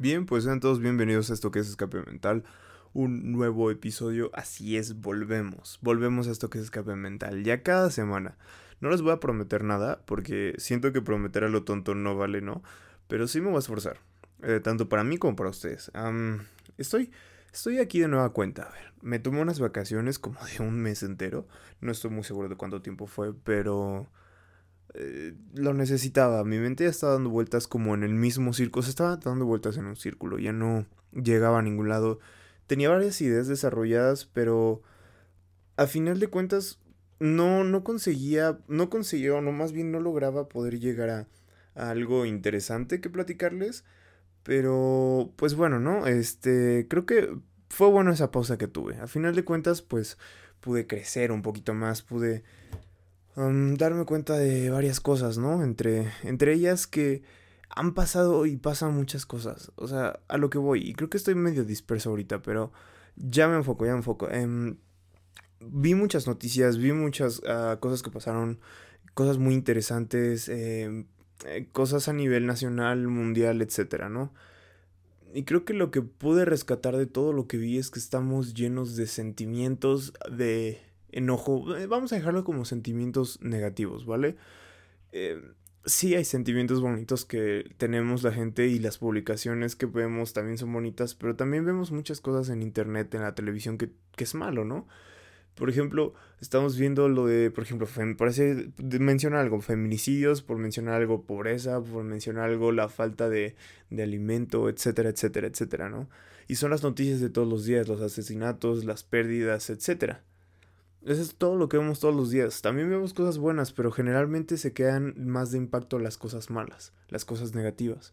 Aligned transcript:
Bien, 0.00 0.24
pues 0.24 0.44
sean 0.44 0.60
todos 0.60 0.80
bienvenidos 0.80 1.28
a 1.28 1.34
esto 1.34 1.50
que 1.50 1.58
es 1.58 1.68
Escape 1.68 2.02
Mental. 2.06 2.42
Un 2.94 3.32
nuevo 3.32 3.70
episodio, 3.70 4.30
así 4.32 4.78
es, 4.78 4.98
volvemos. 4.98 5.78
Volvemos 5.82 6.26
a 6.26 6.30
esto 6.30 6.48
que 6.48 6.56
es 6.56 6.64
Escape 6.64 6.96
Mental. 6.96 7.44
Ya 7.44 7.62
cada 7.62 7.90
semana. 7.90 8.38
No 8.80 8.88
les 8.88 9.02
voy 9.02 9.12
a 9.12 9.20
prometer 9.20 9.62
nada, 9.62 10.00
porque 10.06 10.54
siento 10.56 10.90
que 10.94 11.02
prometer 11.02 11.44
a 11.44 11.50
lo 11.50 11.64
tonto 11.64 11.94
no 11.94 12.16
vale, 12.16 12.40
¿no? 12.40 12.62
Pero 13.08 13.28
sí 13.28 13.42
me 13.42 13.48
voy 13.48 13.56
a 13.56 13.58
esforzar. 13.58 13.98
Eh, 14.42 14.60
tanto 14.64 14.88
para 14.88 15.04
mí 15.04 15.18
como 15.18 15.36
para 15.36 15.50
ustedes. 15.50 15.92
estoy, 16.78 17.10
estoy 17.52 17.76
aquí 17.76 18.00
de 18.00 18.08
nueva 18.08 18.32
cuenta. 18.32 18.62
A 18.62 18.72
ver, 18.72 18.94
me 19.02 19.18
tomé 19.18 19.42
unas 19.42 19.60
vacaciones 19.60 20.18
como 20.18 20.38
de 20.46 20.62
un 20.62 20.80
mes 20.80 21.02
entero. 21.02 21.46
No 21.82 21.92
estoy 21.92 22.10
muy 22.10 22.24
seguro 22.24 22.48
de 22.48 22.56
cuánto 22.56 22.80
tiempo 22.80 23.06
fue, 23.06 23.34
pero 23.34 24.08
eh, 24.94 25.34
lo 25.54 25.74
necesitaba. 25.74 26.44
Mi 26.44 26.58
mente 26.58 26.84
ya 26.84 26.90
estaba 26.90 27.14
dando 27.14 27.30
vueltas 27.30 27.66
como 27.66 27.94
en 27.94 28.02
el 28.02 28.14
mismo 28.14 28.52
círculo. 28.52 28.82
Se 28.82 28.90
estaba 28.90 29.16
dando 29.16 29.46
vueltas 29.46 29.76
en 29.76 29.86
un 29.86 29.96
círculo. 29.96 30.38
Ya 30.38 30.52
no 30.52 30.86
llegaba 31.12 31.58
a 31.58 31.62
ningún 31.62 31.88
lado. 31.88 32.18
Tenía 32.66 32.90
varias 32.90 33.20
ideas 33.20 33.48
desarrolladas, 33.48 34.26
pero 34.26 34.82
a 35.76 35.86
final 35.86 36.20
de 36.20 36.28
cuentas 36.28 36.80
no, 37.18 37.64
no 37.64 37.84
conseguía, 37.84 38.60
no 38.68 38.90
conseguía, 38.90 39.34
o 39.34 39.40
no 39.40 39.52
más 39.52 39.72
bien 39.72 39.92
no 39.92 40.00
lograba 40.00 40.48
poder 40.48 40.78
llegar 40.78 41.10
a, 41.10 41.28
a 41.74 41.90
algo 41.90 42.26
interesante 42.26 43.00
que 43.00 43.10
platicarles. 43.10 43.84
Pero, 44.42 45.32
pues 45.36 45.54
bueno, 45.54 45.80
¿no? 45.80 46.06
Este, 46.06 46.86
creo 46.88 47.06
que 47.06 47.36
fue 47.68 47.88
bueno 47.88 48.12
esa 48.12 48.30
pausa 48.30 48.58
que 48.58 48.68
tuve. 48.68 48.96
A 48.96 49.06
final 49.06 49.34
de 49.34 49.44
cuentas, 49.44 49.82
pues 49.82 50.18
pude 50.60 50.86
crecer 50.86 51.32
un 51.32 51.42
poquito 51.42 51.74
más, 51.74 52.02
pude 52.02 52.42
darme 53.36 54.04
cuenta 54.04 54.36
de 54.36 54.70
varias 54.70 55.00
cosas, 55.00 55.38
¿no? 55.38 55.62
Entre, 55.62 56.10
entre 56.22 56.52
ellas 56.54 56.86
que 56.86 57.22
han 57.68 57.94
pasado 57.94 58.46
y 58.46 58.56
pasan 58.56 58.94
muchas 58.94 59.26
cosas. 59.26 59.72
O 59.76 59.86
sea, 59.88 60.20
a 60.28 60.38
lo 60.38 60.50
que 60.50 60.58
voy. 60.58 60.80
Y 60.88 60.94
creo 60.94 61.08
que 61.08 61.16
estoy 61.16 61.34
medio 61.34 61.64
disperso 61.64 62.10
ahorita, 62.10 62.42
pero 62.42 62.72
ya 63.16 63.48
me 63.48 63.56
enfoco, 63.56 63.86
ya 63.86 63.92
me 63.92 63.98
enfoco. 63.98 64.28
Em, 64.30 64.76
vi 65.60 65.94
muchas 65.94 66.26
noticias, 66.26 66.78
vi 66.78 66.92
muchas 66.92 67.42
ah, 67.46 67.78
cosas 67.80 68.02
que 68.02 68.10
pasaron, 68.10 68.58
cosas 69.14 69.38
muy 69.38 69.54
interesantes, 69.54 70.48
em, 70.48 71.06
eh, 71.46 71.68
cosas 71.72 72.08
a 72.08 72.12
nivel 72.12 72.46
nacional, 72.46 73.06
mundial, 73.06 73.62
etcétera, 73.62 74.08
¿no? 74.08 74.32
Y 75.32 75.44
creo 75.44 75.64
que 75.64 75.74
lo 75.74 75.92
que 75.92 76.02
pude 76.02 76.44
rescatar 76.44 76.96
de 76.96 77.06
todo 77.06 77.32
lo 77.32 77.46
que 77.46 77.56
vi 77.56 77.78
es 77.78 77.90
que 77.90 78.00
estamos 78.00 78.52
llenos 78.54 78.96
de 78.96 79.06
sentimientos, 79.06 80.12
de 80.30 80.80
enojo, 81.12 81.76
eh, 81.76 81.86
vamos 81.86 82.12
a 82.12 82.16
dejarlo 82.16 82.44
como 82.44 82.64
sentimientos 82.64 83.40
negativos, 83.40 84.06
¿vale? 84.06 84.36
Eh, 85.12 85.40
sí 85.84 86.14
hay 86.14 86.24
sentimientos 86.24 86.80
bonitos 86.80 87.24
que 87.24 87.74
tenemos 87.78 88.22
la 88.22 88.32
gente 88.32 88.66
y 88.66 88.78
las 88.78 88.98
publicaciones 88.98 89.76
que 89.76 89.86
vemos 89.86 90.32
también 90.32 90.58
son 90.58 90.72
bonitas, 90.72 91.14
pero 91.14 91.36
también 91.36 91.64
vemos 91.64 91.90
muchas 91.92 92.20
cosas 92.20 92.48
en 92.50 92.62
internet, 92.62 93.14
en 93.14 93.22
la 93.22 93.34
televisión 93.34 93.78
que, 93.78 93.90
es 94.16 94.34
malo, 94.34 94.64
¿no? 94.64 94.86
Por 95.54 95.70
ejemplo, 95.70 96.14
estamos 96.40 96.78
viendo 96.78 97.08
lo 97.08 97.26
de, 97.26 97.50
por 97.50 97.64
ejemplo, 97.64 97.88
parece 98.16 98.70
mencionar 98.78 99.40
algo, 99.40 99.60
feminicidios, 99.60 100.42
por 100.42 100.58
mencionar 100.58 100.94
algo, 100.94 101.24
pobreza, 101.24 101.82
por 101.82 102.04
mencionar 102.04 102.50
algo, 102.50 102.72
la 102.72 102.88
falta 102.88 103.28
de 103.28 103.56
alimento, 103.98 104.68
etcétera, 104.68 105.10
etcétera, 105.10 105.48
etcétera, 105.48 105.88
¿no? 105.88 106.08
Y 106.50 106.56
son 106.56 106.70
las 106.70 106.82
noticias 106.82 107.20
de 107.20 107.30
todos 107.30 107.46
los 107.46 107.64
días, 107.64 107.86
los 107.86 108.00
asesinatos, 108.00 108.84
las 108.84 109.04
pérdidas, 109.04 109.70
etcétera. 109.70 110.24
Eso 111.04 111.22
es 111.22 111.34
todo 111.36 111.56
lo 111.56 111.68
que 111.68 111.78
vemos 111.78 112.00
todos 112.00 112.14
los 112.14 112.30
días. 112.30 112.60
También 112.62 112.90
vemos 112.90 113.14
cosas 113.14 113.38
buenas, 113.38 113.72
pero 113.72 113.90
generalmente 113.90 114.58
se 114.58 114.72
quedan 114.72 115.14
más 115.16 115.50
de 115.50 115.58
impacto 115.58 115.98
las 115.98 116.18
cosas 116.18 116.50
malas, 116.50 116.92
las 117.08 117.24
cosas 117.24 117.54
negativas. 117.54 118.12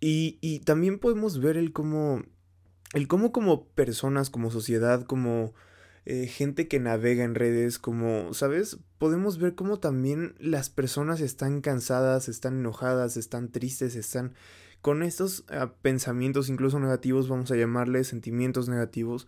Y, 0.00 0.38
y 0.40 0.60
también 0.60 0.98
podemos 0.98 1.40
ver 1.40 1.56
el 1.56 1.72
cómo, 1.72 2.22
el 2.94 3.06
cómo 3.06 3.32
como 3.32 3.66
personas, 3.68 4.30
como 4.30 4.50
sociedad, 4.50 5.04
como 5.04 5.54
eh, 6.06 6.26
gente 6.26 6.68
que 6.68 6.80
navega 6.80 7.24
en 7.24 7.34
redes, 7.34 7.78
como, 7.78 8.34
¿sabes? 8.34 8.78
Podemos 8.98 9.38
ver 9.38 9.54
cómo 9.54 9.78
también 9.78 10.34
las 10.38 10.68
personas 10.68 11.20
están 11.20 11.62
cansadas, 11.62 12.28
están 12.28 12.58
enojadas, 12.58 13.16
están 13.16 13.50
tristes, 13.50 13.96
están 13.96 14.34
con 14.82 15.02
estos 15.02 15.44
ah, 15.48 15.72
pensamientos 15.80 16.50
incluso 16.50 16.78
negativos, 16.78 17.28
vamos 17.28 17.50
a 17.50 17.56
llamarles 17.56 18.08
sentimientos 18.08 18.68
negativos, 18.68 19.26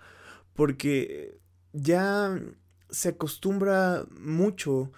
porque 0.52 1.38
ya 1.76 2.40
se 2.90 3.10
acostumbra 3.10 4.06
mucho, 4.18 4.92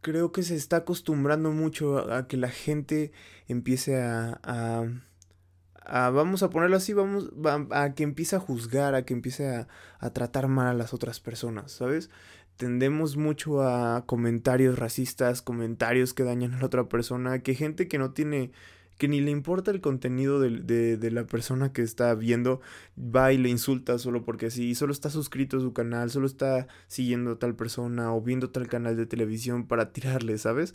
creo 0.00 0.32
que 0.32 0.42
se 0.42 0.56
está 0.56 0.78
acostumbrando 0.78 1.52
mucho 1.52 2.12
a, 2.12 2.26
que 2.26 2.36
la 2.36 2.48
gente 2.48 3.12
empiece 3.48 4.00
a, 4.00 4.40
a, 4.42 6.10
vamos 6.10 6.42
a 6.42 6.50
ponerlo 6.50 6.76
así, 6.76 6.92
vamos 6.92 7.30
a, 7.70 7.94
que 7.94 8.02
empiece 8.02 8.36
a 8.36 8.40
juzgar, 8.40 8.94
a 8.94 9.04
que 9.04 9.14
empiece 9.14 9.48
a, 9.48 9.68
a 9.98 10.10
tratar 10.10 10.48
mal 10.48 10.68
a 10.68 10.74
las 10.74 10.94
otras 10.94 11.20
personas, 11.20 11.72
¿sabes? 11.72 12.10
Tendemos 12.56 13.16
mucho 13.16 13.62
a 13.62 14.04
comentarios 14.06 14.78
racistas, 14.78 15.42
comentarios 15.42 16.14
que 16.14 16.22
dañan 16.22 16.54
a 16.54 16.58
la 16.60 16.66
otra 16.66 16.88
persona, 16.88 17.40
que 17.40 17.54
gente 17.54 17.88
que 17.88 17.98
no 17.98 18.12
tiene 18.12 18.52
que 18.98 19.08
ni 19.08 19.20
le 19.20 19.30
importa 19.30 19.70
el 19.70 19.80
contenido 19.80 20.38
de, 20.40 20.96
de, 20.96 21.10
la 21.10 21.24
persona 21.26 21.72
que 21.72 21.82
está 21.82 22.14
viendo, 22.14 22.60
va 22.96 23.32
y 23.32 23.38
le 23.38 23.48
insulta 23.48 23.98
solo 23.98 24.24
porque 24.24 24.50
sí, 24.50 24.74
solo 24.74 24.92
está 24.92 25.10
suscrito 25.10 25.56
a 25.56 25.60
su 25.60 25.72
canal, 25.72 26.10
solo 26.10 26.26
está 26.26 26.68
siguiendo 26.86 27.32
a 27.32 27.38
tal 27.38 27.56
persona 27.56 28.14
o 28.14 28.20
viendo 28.20 28.50
tal 28.50 28.68
canal 28.68 28.96
de 28.96 29.06
televisión 29.06 29.66
para 29.66 29.92
tirarle, 29.92 30.38
¿sabes? 30.38 30.74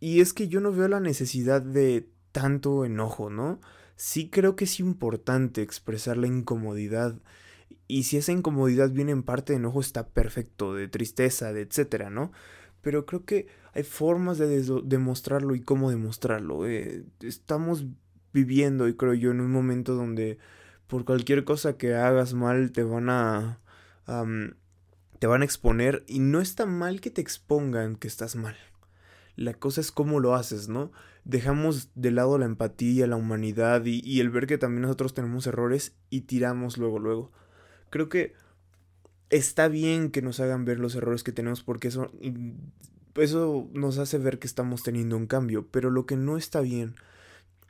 Y 0.00 0.20
es 0.20 0.32
que 0.32 0.48
yo 0.48 0.60
no 0.60 0.72
veo 0.72 0.88
la 0.88 1.00
necesidad 1.00 1.62
de 1.62 2.08
tanto 2.32 2.84
enojo, 2.84 3.30
¿no? 3.30 3.60
Sí 3.96 4.28
creo 4.30 4.54
que 4.54 4.64
es 4.64 4.78
importante 4.78 5.62
expresar 5.62 6.16
la 6.16 6.28
incomodidad. 6.28 7.16
Y 7.88 8.04
si 8.04 8.16
esa 8.16 8.32
incomodidad 8.32 8.90
viene 8.90 9.12
en 9.12 9.22
parte 9.22 9.52
de 9.52 9.58
enojo, 9.58 9.80
está 9.80 10.08
perfecto, 10.08 10.74
de 10.74 10.88
tristeza, 10.88 11.52
de 11.52 11.62
etcétera, 11.62 12.10
¿no? 12.10 12.32
Pero 12.82 13.06
creo 13.06 13.24
que 13.24 13.46
hay 13.72 13.82
formas 13.82 14.38
de 14.38 14.62
demostrarlo 14.84 15.54
y 15.54 15.60
cómo 15.60 15.90
demostrarlo. 15.90 16.66
Eh, 16.66 17.04
estamos 17.20 17.86
viviendo, 18.32 18.88
y 18.88 18.94
creo 18.94 19.14
yo, 19.14 19.30
en 19.30 19.40
un 19.40 19.50
momento 19.50 19.94
donde 19.94 20.38
por 20.86 21.04
cualquier 21.04 21.44
cosa 21.44 21.76
que 21.76 21.94
hagas 21.94 22.34
mal 22.34 22.72
te 22.72 22.82
van 22.82 23.10
a... 23.10 23.60
te 25.18 25.26
van 25.26 25.42
a 25.42 25.44
exponer 25.44 26.04
y 26.06 26.20
no 26.20 26.40
está 26.40 26.64
mal 26.66 27.00
que 27.00 27.10
te 27.10 27.20
expongan 27.20 27.96
que 27.96 28.08
estás 28.08 28.36
mal. 28.36 28.56
La 29.36 29.54
cosa 29.54 29.80
es 29.80 29.92
cómo 29.92 30.18
lo 30.18 30.34
haces, 30.34 30.68
¿no? 30.68 30.90
Dejamos 31.24 31.90
de 31.94 32.10
lado 32.10 32.38
la 32.38 32.46
empatía, 32.46 33.06
la 33.06 33.16
humanidad 33.16 33.84
y, 33.84 34.00
y 34.02 34.20
el 34.20 34.30
ver 34.30 34.46
que 34.46 34.58
también 34.58 34.82
nosotros 34.82 35.14
tenemos 35.14 35.46
errores 35.46 35.94
y 36.10 36.22
tiramos 36.22 36.78
luego, 36.78 36.98
luego. 36.98 37.32
Creo 37.90 38.08
que 38.08 38.34
está 39.30 39.68
bien 39.68 40.10
que 40.10 40.22
nos 40.22 40.40
hagan 40.40 40.64
ver 40.64 40.78
los 40.78 40.94
errores 40.94 41.22
que 41.22 41.32
tenemos 41.32 41.62
porque 41.62 41.88
eso, 41.88 42.10
eso 43.14 43.68
nos 43.72 43.98
hace 43.98 44.18
ver 44.18 44.38
que 44.38 44.46
estamos 44.46 44.82
teniendo 44.82 45.16
un 45.16 45.26
cambio, 45.26 45.66
pero 45.70 45.90
lo 45.90 46.06
que 46.06 46.16
no 46.16 46.36
está 46.36 46.60
bien 46.60 46.94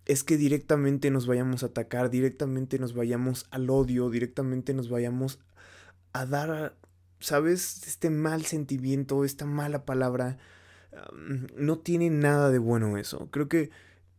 es 0.08 0.24
que 0.24 0.38
directamente 0.38 1.10
nos 1.10 1.26
vayamos 1.26 1.62
a 1.62 1.66
atacar, 1.66 2.10
directamente 2.10 2.78
nos 2.78 2.94
vayamos 2.94 3.46
al 3.50 3.69
odio, 3.69 4.08
directamente 4.08 4.72
nos 4.72 4.88
vayamos 4.88 5.38
a 6.14 6.24
dar, 6.24 6.76
¿sabes? 7.20 7.86
Este 7.86 8.08
mal 8.08 8.46
sentimiento, 8.46 9.25
esta 9.25 9.44
mala 9.44 9.84
palabra. 9.84 10.38
no 11.56 11.78
tiene 11.78 12.08
nada 12.10 12.50
de 12.50 12.58
bueno 12.58 12.96
eso. 12.96 13.28
Creo 13.30 13.48
que 13.48 13.70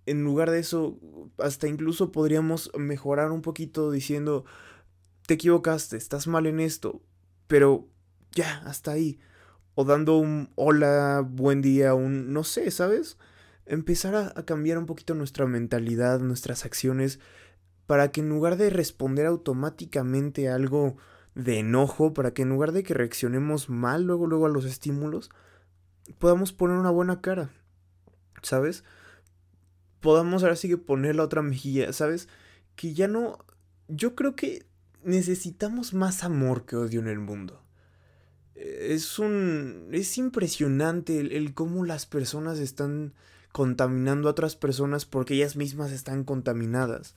en 0.06 0.24
lugar 0.24 0.52
de 0.52 0.60
eso, 0.60 1.00
hasta 1.40 1.68
incluso 1.68 2.12
podríamos 2.12 2.72
mejorar 2.78 3.32
un 3.32 3.42
poquito 3.42 3.92
diciendo, 3.92 4.46
te 5.26 5.36
equivocaste, 5.36 5.98
estás 5.98 6.28
mal 6.28 6.46
en 6.46 6.60
esto, 6.60 7.02
pero 7.50 7.90
ya, 8.32 8.62
hasta 8.66 8.92
ahí. 8.92 9.20
O 9.74 9.84
dando 9.84 10.18
un 10.18 10.52
hola, 10.54 11.26
buen 11.28 11.64
día, 11.64 11.96
un 11.96 12.32
no 12.32 12.44
sé, 12.44 12.70
¿sabes? 12.70 13.18
Empezar 13.66 14.16
a, 14.16 14.46
cambiar 14.46 14.78
un 14.78 14.86
poquito 14.86 15.16
nuestra 15.16 15.48
mentalidad, 15.48 16.20
nuestras 16.20 16.64
acciones, 16.64 17.20
para 17.88 18.12
que 18.12 18.22
en 18.22 18.30
lugar 18.30 18.56
de 18.56 18.70
responder 18.70 19.26
automáticamente 19.26 20.48
a 20.48 20.56
algo 20.56 20.98
de 21.34 21.58
enojo, 21.58 22.14
para 22.14 22.36
que 22.36 22.44
en 22.44 22.50
lugar 22.50 22.72
de 22.72 22.84
que 22.84 22.94
reaccionemos 22.94 23.68
mal 23.68 24.04
luego, 24.04 24.28
luego 24.28 24.46
a 24.46 24.50
los 24.50 24.66
estímulos, 24.66 25.32
podamos 26.20 26.54
poner 26.54 26.78
una 26.78 26.92
buena 26.92 27.20
cara, 27.20 27.50
¿sabes? 28.44 28.84
Podamos 30.02 30.44
ahora 30.44 30.56
sí 30.56 30.70
que 30.70 30.78
poner 30.78 31.16
la 31.16 31.24
otra 31.24 31.42
mejilla, 31.42 31.94
¿sabes? 31.94 32.30
Que 32.76 32.94
ya 32.94 33.08
no... 33.08 33.40
Yo 33.88 34.14
creo 34.14 34.36
que 34.36 34.69
necesitamos 35.04 35.94
más 35.94 36.24
amor 36.24 36.66
que 36.66 36.76
odio 36.76 37.00
en 37.00 37.08
el 37.08 37.20
mundo. 37.20 37.64
Es 38.56 39.20
un. 39.20 39.90
es 39.92 40.18
impresionante 40.18 41.20
el, 41.20 41.54
cómo 41.54 41.86
las 41.86 42.06
personas 42.06 42.60
están 42.60 43.14
contaminando 43.52 44.28
a 44.28 44.32
otras 44.32 44.56
personas 44.56 45.06
porque 45.06 45.36
ellas 45.36 45.56
mismas 45.56 45.92
están 45.92 46.24
contaminadas. 46.24 47.16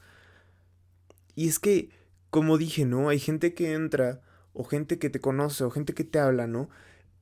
Y 1.35 1.49
es 1.49 1.59
que, 1.59 1.91
como 2.31 2.59
dije, 2.59 2.85
¿no? 2.85 3.09
Hay 3.09 3.19
gente 3.19 3.55
que 3.55 3.73
entra, 3.73 4.21
o 4.53 4.65
gente 4.65 4.99
que 4.99 5.11
te 5.11 5.21
conoce, 5.21 5.65
o 5.65 5.71
gente 5.71 5.95
que 5.95 6.05
te 6.05 6.19
habla, 6.19 6.47
¿no? 6.47 6.69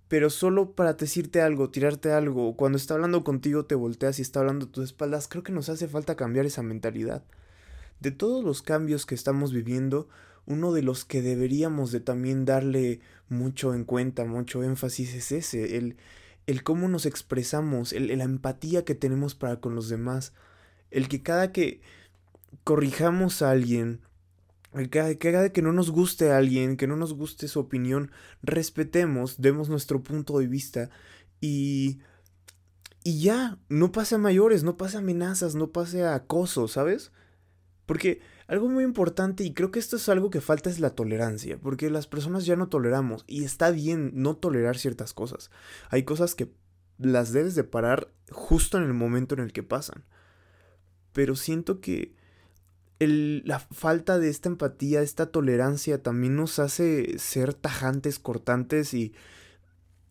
Pero 0.08 0.28
solo 0.28 0.72
para 0.72 0.94
decirte 0.94 1.40
algo, 1.40 1.70
tirarte 1.70 2.12
algo, 2.12 2.56
cuando 2.56 2.76
está 2.76 2.94
hablando 2.94 3.22
contigo 3.24 3.64
te 3.66 3.76
volteas 3.76 4.18
y 4.18 4.22
está 4.22 4.40
hablando 4.40 4.66
a 4.66 4.68
tus 4.70 4.84
espaldas, 4.84 5.28
creo 5.28 5.44
que 5.44 5.52
nos 5.52 5.68
hace 5.68 5.88
falta 5.88 6.16
cambiar 6.16 6.46
esa 6.46 6.62
mentalidad. 6.62 7.24
de 8.00 8.10
todos 8.10 8.44
los 8.44 8.62
cambios 8.62 9.06
que 9.06 9.14
estamos 9.14 9.52
viviendo, 9.52 10.08
uno 10.50 10.72
de 10.72 10.82
los 10.82 11.04
que 11.04 11.22
deberíamos 11.22 11.92
de 11.92 12.00
también 12.00 12.44
darle 12.44 13.00
mucho 13.28 13.72
en 13.72 13.84
cuenta, 13.84 14.24
mucho 14.24 14.62
énfasis 14.62 15.14
es 15.14 15.32
ese, 15.32 15.76
el, 15.76 15.96
el 16.46 16.62
cómo 16.62 16.88
nos 16.88 17.06
expresamos, 17.06 17.92
el, 17.92 18.16
la 18.18 18.24
empatía 18.24 18.84
que 18.84 18.94
tenemos 18.94 19.34
para 19.34 19.60
con 19.60 19.74
los 19.74 19.88
demás, 19.88 20.34
el 20.90 21.08
que 21.08 21.22
cada 21.22 21.52
que 21.52 21.80
corrijamos 22.64 23.42
a 23.42 23.50
alguien, 23.52 24.00
el 24.74 24.90
que 24.90 25.16
cada 25.18 25.52
que 25.52 25.62
no 25.62 25.72
nos 25.72 25.90
guste 25.90 26.30
a 26.30 26.38
alguien, 26.38 26.76
que 26.76 26.86
no 26.86 26.96
nos 26.96 27.14
guste 27.14 27.48
su 27.48 27.60
opinión, 27.60 28.10
respetemos, 28.42 29.40
demos 29.40 29.68
nuestro 29.68 30.02
punto 30.02 30.38
de 30.38 30.48
vista 30.48 30.90
y 31.40 32.00
y 33.02 33.20
ya, 33.20 33.58
no 33.68 33.92
pase 33.92 34.16
a 34.16 34.18
mayores, 34.18 34.62
no 34.62 34.76
pase 34.76 34.96
a 34.96 35.00
amenazas, 35.00 35.54
no 35.54 35.70
pase 35.70 36.04
a 36.04 36.14
acoso, 36.14 36.68
¿sabes? 36.68 37.12
Porque 37.86 38.20
algo 38.50 38.68
muy 38.68 38.84
importante, 38.84 39.44
y 39.44 39.54
creo 39.54 39.70
que 39.70 39.78
esto 39.78 39.96
es 39.96 40.08
algo 40.08 40.28
que 40.28 40.40
falta, 40.40 40.70
es 40.70 40.80
la 40.80 40.90
tolerancia, 40.90 41.58
porque 41.58 41.88
las 41.88 42.06
personas 42.06 42.46
ya 42.46 42.56
no 42.56 42.68
toleramos, 42.68 43.24
y 43.26 43.44
está 43.44 43.70
bien 43.70 44.10
no 44.14 44.36
tolerar 44.36 44.76
ciertas 44.76 45.14
cosas. 45.14 45.50
Hay 45.88 46.02
cosas 46.02 46.34
que 46.34 46.52
las 46.98 47.32
debes 47.32 47.54
de 47.54 47.64
parar 47.64 48.12
justo 48.30 48.76
en 48.76 48.84
el 48.84 48.92
momento 48.92 49.34
en 49.34 49.40
el 49.40 49.52
que 49.52 49.62
pasan. 49.62 50.04
Pero 51.12 51.36
siento 51.36 51.80
que 51.80 52.14
la 52.98 53.60
falta 53.60 54.18
de 54.18 54.28
esta 54.28 54.48
empatía, 54.48 55.00
esta 55.00 55.30
tolerancia 55.30 56.02
también 56.02 56.36
nos 56.36 56.58
hace 56.58 57.18
ser 57.18 57.54
tajantes, 57.54 58.18
cortantes 58.18 58.94
y 58.94 59.14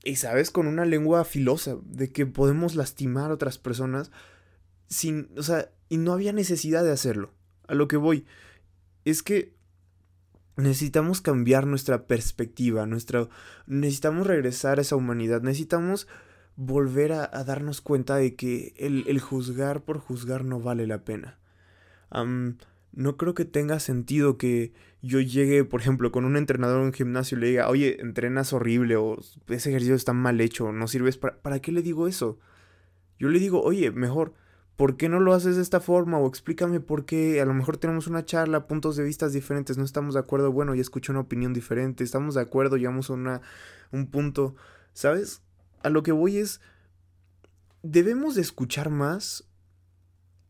y 0.04 0.16
sabes, 0.16 0.50
con 0.50 0.68
una 0.68 0.86
lengua 0.86 1.26
filosa, 1.26 1.78
de 1.84 2.10
que 2.12 2.26
podemos 2.26 2.76
lastimar 2.76 3.32
a 3.32 3.34
otras 3.34 3.58
personas 3.58 4.12
sin, 4.88 5.30
o 5.38 5.44
sea, 5.44 5.72
y 5.90 5.98
no 5.98 6.14
había 6.14 6.32
necesidad 6.32 6.84
de 6.84 6.92
hacerlo. 6.92 7.34
A 7.70 7.76
lo 7.76 7.88
que 7.88 7.98
voy 7.98 8.26
es 9.06 9.24
que 9.24 9.54
necesitamos 10.58 11.22
cambiar 11.22 11.66
nuestra 11.66 12.06
perspectiva, 12.06 12.86
nuestra, 12.86 13.30
necesitamos 13.66 14.28
regresar 14.28 14.80
a 14.80 14.82
esa 14.82 14.98
humanidad, 14.98 15.42
necesitamos 15.42 16.08
volver 16.58 17.14
a, 17.14 17.28
darnos 17.46 17.80
cuenta 17.80 18.18
de 18.18 18.36
que 18.36 18.74
el, 18.78 19.20
juzgar 19.22 19.84
por 19.84 20.00
juzgar 20.00 20.44
no 20.44 20.60
vale 20.60 20.86
la 20.86 21.06
pena 21.06 21.40
no 22.92 23.18
creo 23.18 23.34
que 23.34 23.46
tenga 23.46 23.80
sentido 23.80 24.38
que 24.38 24.74
yo 25.02 25.20
llegue, 25.20 25.64
por 25.64 25.82
ejemplo, 25.82 26.12
con 26.12 26.26
un 26.26 26.36
entrenador 26.36 26.82
en 26.82 26.88
un 26.88 26.94
gimnasio 26.94 27.38
y 27.38 27.42
le 27.42 27.48
diga, 27.48 27.70
oye, 27.70 28.02
entrenas 28.02 28.52
horrible 28.54 28.96
o 28.96 29.18
ese 29.48 29.70
ejercicio 29.70 29.96
está 29.96 30.14
mal 30.14 30.42
hecho, 30.42 30.72
no 30.72 30.88
sirves 30.88 31.18
para... 31.18 31.42
¿Para 31.42 31.60
qué 31.60 31.72
le 31.72 31.82
digo 31.82 32.08
eso? 32.08 32.40
Yo 33.18 33.30
le 33.30 33.40
digo, 33.40 33.62
oye, 33.62 33.92
mejor, 33.92 34.34
¿por 34.80 34.96
qué 34.96 35.10
no 35.10 35.20
lo 35.20 35.34
haces 35.34 35.58
de 35.58 35.62
esta 35.62 35.82
forma? 35.82 36.20
O 36.20 36.28
explícame 36.30 36.80
por 36.80 37.04
qué, 37.04 37.42
a 37.42 37.46
lo 37.46 37.54
mejor 37.54 37.76
tenemos 37.76 38.08
una 38.08 38.24
charla, 38.24 38.66
puntos 38.66 38.96
de 38.96 39.04
vista 39.04 39.28
diferentes, 39.28 39.78
no 39.78 39.84
estamos 39.84 40.14
de 40.14 40.22
acuerdo, 40.22 40.54
bueno, 40.54 40.74
ya 40.74 40.80
escucho 40.80 41.12
una 41.12 41.20
opinión 41.20 41.52
diferente, 41.52 42.06
estamos 42.06 42.36
de 42.36 42.42
acuerdo, 42.42 42.78
llegamos 42.78 43.10
a 43.10 43.42
un 43.92 44.08
punto, 44.08 44.56
¿sabes? 44.94 45.42
A 45.84 45.90
lo 45.90 46.02
que 46.02 46.14
voy 46.14 46.38
es, 46.38 46.62
debemos 47.84 48.36
de 48.36 48.42
escuchar 48.42 48.90
más, 48.90 49.50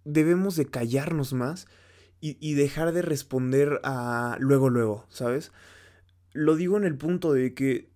debemos 0.06 0.56
de 0.56 0.68
callarnos 0.68 1.34
más 1.34 1.66
y, 2.22 2.54
dejar 2.54 2.92
de 2.92 3.02
responder 3.02 3.82
a 3.84 4.38
luego, 4.40 4.70
luego, 4.70 5.08
¿sabes? 5.10 5.52
Lo 6.34 6.56
digo 6.56 6.78
en 6.78 6.84
el 6.84 6.98
punto 6.98 7.34
de 7.34 7.56
que 7.56 7.90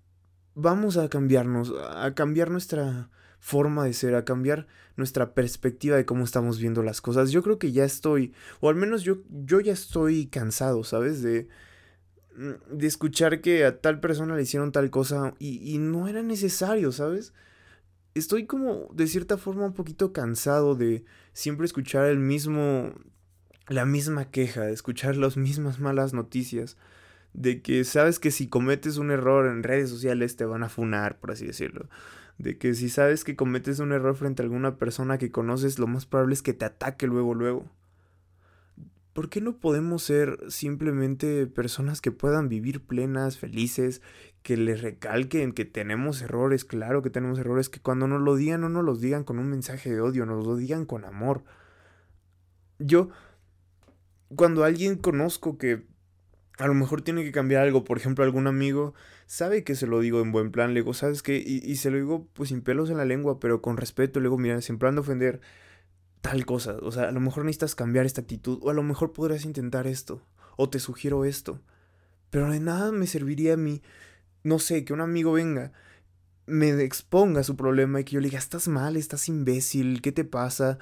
vamos 0.56 0.98
a 0.98 1.10
cambiarnos, 1.10 1.72
a 1.92 2.16
cambiar 2.16 2.50
nuestra 2.50 3.12
forma 3.44 3.84
de 3.84 3.92
ser, 3.92 4.16
a 4.16 4.24
cambiar 4.24 4.68
nuestra 4.96 5.34
perspectiva 5.34 5.98
de 5.98 6.06
cómo 6.06 6.24
estamos 6.24 6.60
viendo 6.60 6.82
las 6.82 7.02
cosas. 7.02 7.30
Yo 7.30 7.44
creo 7.44 7.60
que 7.60 7.74
ya 7.74 7.84
estoy, 7.84 8.32
o 8.62 8.70
al 8.70 8.76
menos 8.76 9.04
yo, 9.04 9.18
yo 9.30 9.60
ya 9.60 9.74
estoy 9.74 10.28
cansado, 10.28 10.86
¿sabes? 10.86 11.22
De, 11.22 11.50
mm, 12.38 12.78
de 12.78 12.88
escuchar 12.88 13.42
que 13.42 13.66
a 13.66 13.82
tal 13.82 14.00
persona 14.00 14.38
le 14.38 14.44
hicieron 14.44 14.72
tal 14.72 14.90
cosa 14.90 15.34
y, 15.40 15.76
y 15.76 15.78
no 15.78 16.08
era 16.08 16.24
necesario, 16.24 16.94
¿sabes? 16.94 17.34
Estoy 18.14 18.46
como 18.46 18.88
de 18.94 19.08
cierta 19.08 19.38
forma 19.38 19.66
un 19.66 19.74
poquito 19.74 20.14
cansado 20.14 20.76
de 20.76 21.04
siempre 21.34 21.66
escuchar 21.66 22.06
el 22.06 22.20
mismo 22.20 22.94
la 23.68 23.86
misma 23.86 24.32
queja, 24.32 24.62
de 24.62 24.74
escuchar 24.74 25.18
las 25.18 25.36
mismas 25.36 25.80
malas 25.80 26.14
noticias, 26.14 26.78
de 27.34 27.62
que 27.62 27.84
sabes 27.84 28.20
que 28.20 28.32
si 28.32 28.48
cometes 28.48 28.98
un 28.98 29.12
error 29.12 29.48
en 29.48 29.64
redes 29.64 29.90
sociales 29.90 30.38
te 30.38 30.46
van 30.46 30.64
a 30.64 30.70
funar, 30.70 31.20
por 31.20 31.32
así 31.32 31.46
decirlo. 31.46 31.90
De 32.38 32.58
que 32.58 32.74
si 32.74 32.90
sabes 32.90 33.24
que 33.24 33.36
cometes 33.36 33.80
un 33.80 33.92
error 33.92 34.16
frente 34.16 34.42
a 34.42 34.46
alguna 34.46 34.78
persona 34.78 35.18
que 35.18 35.32
conoces, 35.32 35.80
lo 35.80 35.88
más 35.88 36.06
probable 36.06 36.34
es 36.34 36.42
que 36.42 36.54
te 36.54 36.66
ataque 36.66 37.08
luego, 37.08 37.34
luego. 37.34 37.66
¿Por 39.14 39.30
qué 39.30 39.42
no 39.42 39.58
podemos 39.58 40.02
ser 40.02 40.40
simplemente 40.50 41.46
personas 41.46 42.02
que 42.02 42.12
puedan 42.12 42.50
vivir 42.50 42.82
plenas, 42.84 43.38
felices, 43.38 44.02
que 44.42 44.58
les 44.58 44.82
recalquen 44.82 45.54
que 45.54 45.66
tenemos 45.66 46.22
errores, 46.24 46.66
claro 46.66 47.04
que 47.04 47.12
tenemos 47.12 47.38
errores, 47.38 47.70
que 47.70 47.80
cuando 47.80 48.08
nos 48.08 48.22
lo 48.22 48.36
digan 48.36 48.62
no 48.62 48.70
nos 48.70 48.84
los 48.84 49.00
digan 49.02 49.24
con 49.24 49.38
un 49.38 49.50
mensaje 49.50 49.92
de 49.92 50.02
odio, 50.02 50.26
nos 50.26 50.44
lo 50.46 50.56
digan 50.56 50.86
con 50.86 51.06
amor? 51.06 51.44
Yo 52.80 53.10
cuando 54.36 54.64
alguien 54.64 54.98
conozco 54.98 55.60
que 55.60 55.86
a 56.58 56.68
lo 56.68 56.74
mejor 56.74 57.02
tiene 57.02 57.24
que 57.24 57.32
cambiar 57.32 57.64
algo, 57.64 57.84
por 57.84 57.98
ejemplo, 57.98 58.24
algún 58.24 58.48
amigo, 58.48 58.94
sabe 59.34 59.64
que 59.64 59.74
se 59.74 59.88
lo 59.88 60.00
digo 60.00 60.22
en 60.22 60.32
buen 60.32 60.52
plan, 60.52 60.76
le 60.76 60.82
digo, 60.82 60.94
¿sabes 60.94 61.24
qué? 61.24 61.38
Y, 61.38 61.76
se 61.78 61.90
lo 61.90 61.98
digo 61.98 62.28
pues 62.34 62.50
sin 62.50 62.62
pelos 62.62 62.92
en 62.92 62.98
la 62.98 63.06
lengua, 63.06 63.40
pero 63.40 63.64
con 63.64 63.78
respeto, 63.78 64.20
le 64.20 64.26
digo, 64.26 64.38
mira, 64.38 64.62
sin 64.62 64.78
plan 64.78 64.94
de 64.94 65.02
ofender 65.02 65.42
tal 66.22 66.46
cosa, 66.46 66.78
o 66.84 66.92
sea, 66.92 67.10
a 67.10 67.12
lo 67.12 67.20
mejor 67.20 67.44
necesitas 67.44 67.74
cambiar 67.74 68.06
esta 68.06 68.22
actitud, 68.22 68.60
o 68.62 68.70
a 68.70 68.76
lo 68.76 68.84
mejor 68.84 69.12
podrías 69.12 69.44
intentar 69.46 69.88
esto, 69.88 70.22
o 70.56 70.70
te 70.70 70.78
sugiero 70.78 71.26
esto, 71.26 71.60
pero 72.30 72.52
de 72.52 72.60
nada 72.60 72.92
me 72.92 73.08
serviría 73.08 73.56
a 73.56 73.58
mí, 73.58 73.82
no 74.44 74.60
sé, 74.60 74.86
que 74.86 74.94
un 74.94 75.02
amigo 75.02 75.34
venga, 75.34 75.74
me 76.46 76.70
exponga 76.84 77.42
su 77.44 77.56
problema 77.56 78.02
y 78.02 78.04
que 78.04 78.12
yo 78.12 78.20
le 78.20 78.28
diga, 78.28 78.38
estás 78.38 78.68
mal, 78.68 78.98
estás 78.98 79.30
imbécil, 79.30 80.04
¿qué 80.04 80.12
te 80.12 80.26
pasa? 80.26 80.78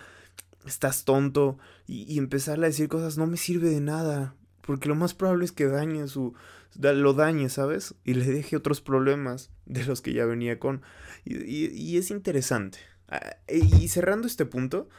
estás 0.66 1.06
tonto 1.06 1.58
y, 1.88 2.18
empezarle 2.18 2.66
a 2.66 2.70
decir 2.70 2.90
cosas 2.90 3.18
no 3.18 3.28
me 3.28 3.38
sirve 3.38 3.70
de 3.70 3.82
nada, 3.82 4.36
porque 4.62 4.90
lo 4.90 4.96
más 4.96 5.14
probable 5.14 5.46
es 5.46 5.52
que 5.52 5.66
dañe 5.68 6.08
su, 6.08 6.34
lo 6.80 7.14
dañe, 7.14 7.50
¿sabes? 7.50 7.96
Y 8.04 8.14
le 8.14 8.26
deje 8.26 8.56
otros 8.56 8.82
problemas 8.82 9.52
de 9.66 9.86
los 9.86 10.02
que 10.02 10.14
ya 10.14 10.26
venía 10.26 10.60
con. 10.60 10.82
Y, 11.26 11.98
es 11.98 12.12
interesante. 12.12 12.80
Ah, 13.08 13.36
y 13.48 13.88
cerrando 13.88 14.28
este 14.28 14.46
punto, 14.46 14.90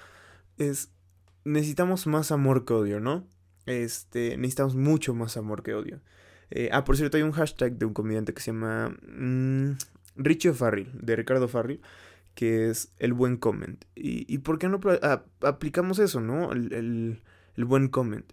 es, 0.59 0.93
necesitamos 1.45 2.07
más 2.07 2.31
amor 2.31 2.65
que 2.65 2.75
odio, 2.75 3.01
¿no? 3.01 3.27
Este, 3.67 4.37
necesitamos 4.37 4.75
mucho 4.75 5.15
más 5.15 5.37
amor 5.37 5.63
que 5.63 5.75
odio. 5.75 6.01
Eh, 6.51 6.69
ah, 6.73 6.85
por 6.85 6.97
cierto, 6.97 7.17
hay 7.17 7.23
un 7.23 7.33
hashtag 7.33 7.79
de 7.79 7.87
un 7.87 7.95
comediante 7.95 8.35
que 8.35 8.43
se 8.43 8.53
llama 8.53 8.95
mm, 9.09 9.73
Richie 10.17 10.53
Farrell, 10.53 10.91
de 10.93 11.17
Ricardo 11.17 11.49
Farrell, 11.49 11.81
que 12.35 12.69
es 12.69 12.93
el 12.99 13.13
buen 13.13 13.37
comment. 13.37 13.85
¿Y, 13.95 14.39
por 14.39 14.59
qué 14.59 14.69
no 14.69 14.81
aplicamos 15.41 15.99
eso, 15.99 16.21
no? 16.21 16.53
El, 16.53 17.23
buen 17.57 17.89
comment. 17.89 18.31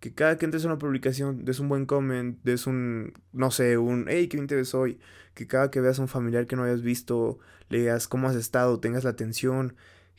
Que 0.00 0.14
cada 0.14 0.38
que 0.38 0.44
entres 0.44 0.64
a 0.64 0.68
una 0.68 0.78
publicación 0.78 1.44
des 1.44 1.60
un 1.60 1.68
buen 1.68 1.86
comment, 1.86 2.38
des 2.44 2.66
un, 2.66 3.12
no 3.32 3.50
sé, 3.50 3.78
un, 3.78 4.06
hey, 4.08 4.28
qué 4.28 4.36
bien 4.36 4.46
te 4.46 4.56
ves 4.56 4.74
hoy. 4.74 4.98
Que 5.34 5.46
cada 5.46 5.70
que 5.70 5.80
veas 5.80 5.98
a 5.98 6.02
un 6.02 6.08
familiar 6.08 6.46
que 6.46 6.56
no 6.56 6.64
hayas 6.64 6.82
visto, 6.82 7.38
le 7.68 7.78
digas 7.78 8.08
cómo 8.08 8.28
has 8.28 8.36
estado, 8.36 8.80
tengas 8.80 9.04
la 9.04 9.10
atención. 9.10 9.76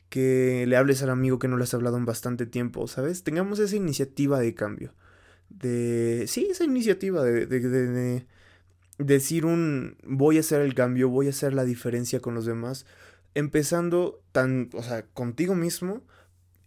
Que 0.09 0.65
le 0.67 0.75
hables 0.75 1.03
al 1.03 1.11
amigo 1.11 1.39
que 1.39 1.47
no 1.47 1.57
le 1.57 1.63
has 1.63 1.73
hablado 1.73 1.97
en 1.97 2.05
bastante 2.05 2.45
tiempo, 2.45 2.87
¿sabes? 2.87 3.23
Tengamos 3.23 3.59
esa 3.59 3.75
iniciativa 3.75 4.39
de 4.39 4.55
cambio. 4.55 4.93
De, 5.49 6.25
sí, 6.27 6.47
esa 6.49 6.63
iniciativa 6.63 7.23
de, 7.23 7.45
de, 7.45 7.59
de 7.59 8.25
decir 8.97 9.45
un, 9.45 9.97
voy 10.03 10.37
a 10.37 10.41
hacer 10.41 10.61
el 10.61 10.73
cambio, 10.75 11.09
voy 11.09 11.27
a 11.27 11.31
hacer 11.31 11.53
la 11.53 11.63
diferencia 11.63 12.19
con 12.19 12.35
los 12.35 12.45
demás 12.45 12.85
empezando 13.33 14.21
tan, 14.31 14.69
o 14.73 14.83
sea, 14.83 15.05
contigo 15.07 15.55
mismo 15.55 16.03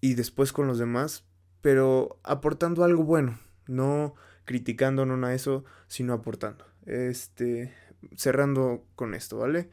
y 0.00 0.14
después 0.14 0.52
con 0.52 0.66
los 0.66 0.78
demás, 0.78 1.24
pero 1.62 2.18
aportando 2.24 2.84
algo 2.84 3.04
bueno, 3.04 3.38
no 3.66 4.14
criticando, 4.44 5.06
no 5.06 5.26
de 5.26 5.34
eso, 5.34 5.64
sino 5.86 6.12
aportando. 6.12 6.66
Este, 6.84 7.72
cerrando 8.16 8.84
con 8.96 9.14
esto, 9.14 9.38
¿vale? 9.38 9.70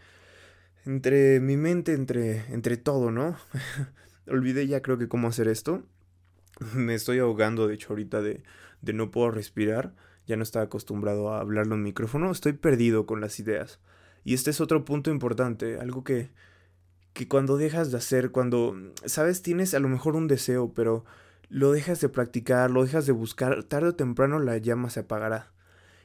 Entre 0.86 1.40
mi 1.40 1.58
mente, 1.58 1.94
entre, 1.94 2.46
entre 2.54 2.78
todo, 2.78 3.12
¿no? 3.12 3.36
Olvidé 4.28 4.68
ya 4.68 4.82
creo 4.82 4.98
que 4.98 5.10
cómo 5.10 5.28
hacer 5.28 5.48
esto. 5.48 5.84
Me 6.74 6.94
estoy 6.94 7.20
ahogando, 7.20 7.68
de 7.68 7.74
hecho, 7.74 7.90
ahorita 7.90 8.22
de, 8.22 8.44
de 8.82 8.94
no 8.94 9.12
puedo 9.12 9.32
respirar. 9.32 9.94
Ya 10.28 10.38
no 10.38 10.44
estaba 10.44 10.66
acostumbrado 10.66 11.34
a 11.34 11.42
hablarlo 11.42 11.76
en 11.76 11.84
micrófono. 11.84 12.32
Estoy 12.32 12.54
perdido 12.54 13.08
con 13.08 13.20
las 13.20 13.40
ideas. 13.40 13.80
Y 14.24 14.36
este 14.36 14.52
es 14.52 14.62
otro 14.62 14.86
punto 14.86 15.10
importante, 15.10 15.80
algo 15.80 16.04
que, 16.04 16.30
que 17.14 17.28
cuando 17.28 17.58
dejas 17.58 17.90
de 17.90 17.98
hacer, 17.98 18.32
cuando, 18.32 18.76
sabes, 19.06 19.42
tienes 19.42 19.74
a 19.74 19.80
lo 19.80 19.88
mejor 19.88 20.16
un 20.16 20.28
deseo, 20.28 20.74
pero 20.74 21.06
lo 21.50 21.72
dejas 21.72 22.00
de 22.00 22.10
practicar, 22.10 22.72
lo 22.72 22.84
dejas 22.84 23.06
de 23.06 23.12
buscar, 23.12 23.64
tarde 23.64 23.90
o 23.90 23.96
temprano 23.96 24.40
la 24.40 24.58
llama 24.58 24.90
se 24.90 25.02
apagará. 25.02 25.52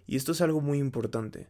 Y 0.06 0.16
esto 0.16 0.32
es 0.32 0.40
algo 0.40 0.60
muy 0.60 0.78
importante. 0.78 1.48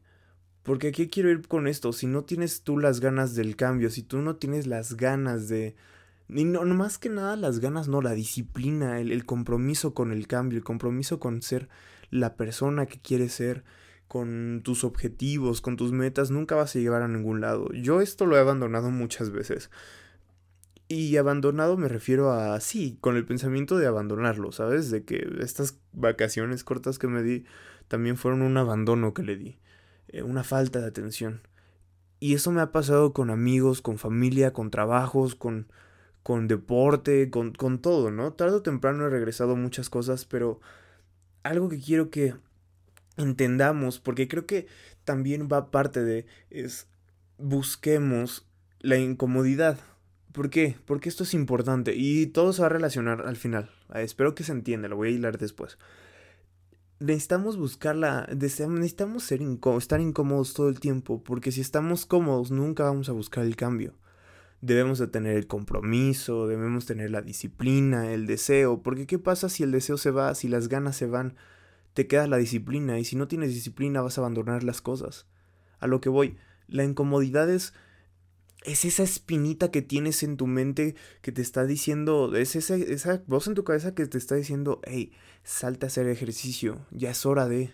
Porque 0.62 0.88
aquí 0.88 1.08
quiero 1.08 1.30
ir 1.30 1.46
con 1.46 1.68
esto, 1.68 1.92
si 1.92 2.06
no 2.06 2.24
tienes 2.24 2.62
tú 2.62 2.78
las 2.78 3.00
ganas 3.00 3.34
del 3.34 3.54
cambio, 3.56 3.90
si 3.90 4.02
tú 4.02 4.18
no 4.18 4.36
tienes 4.36 4.66
las 4.66 4.96
ganas 4.96 5.48
de, 5.48 5.76
Y 6.28 6.44
no, 6.44 6.64
no, 6.64 6.74
más 6.74 6.98
que 6.98 7.10
nada 7.10 7.36
las 7.36 7.60
ganas, 7.60 7.86
no, 7.86 8.00
la 8.00 8.14
disciplina, 8.14 8.98
el, 9.00 9.12
el 9.12 9.26
compromiso 9.26 9.94
con 9.94 10.10
el 10.10 10.26
cambio, 10.26 10.58
el 10.58 10.64
compromiso 10.64 11.20
con 11.20 11.42
ser 11.42 11.68
la 12.10 12.36
persona 12.36 12.86
que 12.86 13.00
quieres 13.00 13.34
ser, 13.34 13.64
con 14.08 14.62
tus 14.64 14.84
objetivos, 14.84 15.60
con 15.60 15.76
tus 15.76 15.92
metas, 15.92 16.30
nunca 16.30 16.54
vas 16.54 16.74
a 16.74 16.78
llegar 16.78 17.02
a 17.02 17.08
ningún 17.08 17.40
lado. 17.40 17.70
Yo 17.72 18.00
esto 18.00 18.26
lo 18.26 18.36
he 18.36 18.40
abandonado 18.40 18.90
muchas 18.90 19.30
veces. 19.30 19.70
Y 20.86 21.16
abandonado 21.16 21.76
me 21.76 21.88
refiero 21.88 22.32
a, 22.32 22.60
sí, 22.60 22.98
con 23.00 23.16
el 23.16 23.24
pensamiento 23.24 23.78
de 23.78 23.86
abandonarlo, 23.86 24.52
¿sabes? 24.52 24.90
De 24.90 25.04
que 25.04 25.26
estas 25.40 25.78
vacaciones 25.92 26.62
cortas 26.62 26.98
que 26.98 27.08
me 27.08 27.22
di 27.22 27.44
también 27.88 28.16
fueron 28.16 28.42
un 28.42 28.56
abandono 28.56 29.14
que 29.14 29.22
le 29.22 29.36
di, 29.36 29.58
eh, 30.08 30.22
una 30.22 30.44
falta 30.44 30.80
de 30.80 30.86
atención. 30.86 31.40
Y 32.20 32.34
eso 32.34 32.52
me 32.52 32.60
ha 32.60 32.72
pasado 32.72 33.12
con 33.12 33.30
amigos, 33.30 33.82
con 33.82 33.98
familia, 33.98 34.52
con 34.52 34.70
trabajos, 34.70 35.34
con, 35.34 35.68
con 36.22 36.48
deporte, 36.48 37.30
con, 37.30 37.52
con 37.52 37.80
todo, 37.80 38.10
¿no? 38.10 38.32
Tarde 38.32 38.56
o 38.56 38.62
temprano 38.62 39.06
he 39.06 39.10
regresado 39.10 39.56
muchas 39.56 39.90
cosas, 39.90 40.24
pero 40.24 40.60
algo 41.42 41.68
que 41.68 41.78
quiero 41.78 42.10
que 42.10 42.34
entendamos, 43.16 44.00
porque 44.00 44.28
creo 44.28 44.46
que 44.46 44.66
también 45.04 45.48
va 45.52 45.70
parte 45.70 46.02
de, 46.02 46.26
es 46.50 46.88
busquemos 47.38 48.46
la 48.80 48.96
incomodidad. 48.96 49.78
¿Por 50.34 50.50
qué? 50.50 50.76
Porque 50.84 51.08
esto 51.08 51.22
es 51.22 51.32
importante 51.32 51.94
y 51.96 52.26
todo 52.26 52.52
se 52.52 52.60
va 52.60 52.66
a 52.66 52.70
relacionar 52.70 53.22
al 53.26 53.36
final. 53.36 53.70
Ah, 53.88 54.02
espero 54.02 54.34
que 54.34 54.44
se 54.44 54.52
entienda, 54.52 54.88
lo 54.88 54.96
voy 54.96 55.08
a 55.08 55.12
hilar 55.12 55.38
después. 55.38 55.78
Necesitamos 57.00 57.56
buscarla, 57.56 58.28
necesitamos 58.30 59.30
estar 59.78 60.00
incómodos 60.00 60.52
todo 60.52 60.68
el 60.68 60.80
tiempo, 60.80 61.22
porque 61.22 61.52
si 61.52 61.60
estamos 61.60 62.04
cómodos 62.04 62.50
nunca 62.50 62.84
vamos 62.84 63.08
a 63.08 63.12
buscar 63.12 63.44
el 63.44 63.56
cambio. 63.56 63.94
Debemos 64.60 64.98
de 64.98 65.06
tener 65.06 65.36
el 65.36 65.46
compromiso, 65.46 66.46
debemos 66.46 66.84
tener 66.84 67.10
la 67.10 67.22
disciplina, 67.22 68.12
el 68.12 68.26
deseo, 68.26 68.82
porque 68.82 69.06
¿qué 69.06 69.18
pasa 69.18 69.48
si 69.48 69.62
el 69.62 69.70
deseo 69.70 69.96
se 69.96 70.10
va, 70.10 70.34
si 70.34 70.48
las 70.48 70.68
ganas 70.68 70.96
se 70.96 71.06
van? 71.06 71.34
te 71.94 72.08
queda 72.08 72.26
la 72.26 72.36
disciplina 72.36 72.98
y 72.98 73.04
si 73.04 73.16
no 73.16 73.28
tienes 73.28 73.54
disciplina 73.54 74.02
vas 74.02 74.18
a 74.18 74.20
abandonar 74.20 74.64
las 74.64 74.82
cosas. 74.82 75.26
A 75.78 75.86
lo 75.86 76.00
que 76.00 76.08
voy, 76.08 76.36
la 76.66 76.84
incomodidad 76.84 77.48
es, 77.48 77.72
es 78.64 78.84
esa 78.84 79.02
espinita 79.02 79.70
que 79.70 79.82
tienes 79.82 80.22
en 80.22 80.36
tu 80.36 80.46
mente 80.46 80.96
que 81.22 81.32
te 81.32 81.42
está 81.42 81.64
diciendo, 81.64 82.34
es 82.34 82.56
esa, 82.56 82.76
esa 82.76 83.22
voz 83.26 83.46
en 83.46 83.54
tu 83.54 83.64
cabeza 83.64 83.94
que 83.94 84.06
te 84.06 84.18
está 84.18 84.34
diciendo, 84.34 84.80
hey, 84.84 85.12
salta 85.42 85.86
a 85.86 85.88
hacer 85.88 86.08
ejercicio, 86.08 86.86
ya 86.90 87.10
es 87.10 87.24
hora 87.26 87.48
de... 87.48 87.72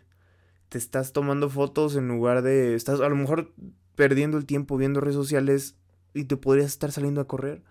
Te 0.69 0.79
estás 0.79 1.13
tomando 1.13 1.51
fotos 1.51 1.97
en 1.97 2.07
lugar 2.07 2.43
de... 2.43 2.77
Estás 2.77 3.01
a 3.01 3.09
lo 3.09 3.17
mejor 3.17 3.53
perdiendo 3.97 4.39
el 4.39 4.47
tiempo 4.47 4.77
viendo 4.77 5.01
redes 5.01 5.17
sociales 5.17 5.77
y 6.15 6.25
te 6.25 6.37
podrías 6.37 6.69
estar 6.69 6.93
saliendo 6.93 7.21
a 7.21 7.27
correr 7.27 7.63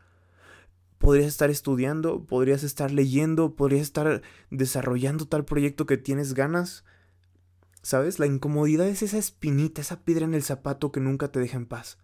podrías 0.99 1.27
estar 1.27 1.49
estudiando, 1.49 2.25
podrías 2.25 2.63
estar 2.63 2.91
leyendo, 2.91 3.55
podrías 3.55 3.81
estar 3.81 4.21
desarrollando 4.51 5.25
tal 5.25 5.45
proyecto 5.45 5.85
que 5.85 5.97
tienes 5.97 6.35
ganas. 6.35 6.83
¿Sabes? 7.81 8.19
La 8.19 8.27
incomodidad 8.27 8.87
es 8.87 9.01
esa 9.01 9.17
espinita, 9.17 9.79
esa 9.79 10.03
piedra 10.03 10.25
en 10.25 10.33
el 10.33 10.43
zapato 10.43 10.91
que 10.91 10.99
nunca 10.99 11.31
te 11.31 11.39
deja 11.39 11.55
en 11.55 11.65
paz. 11.65 11.97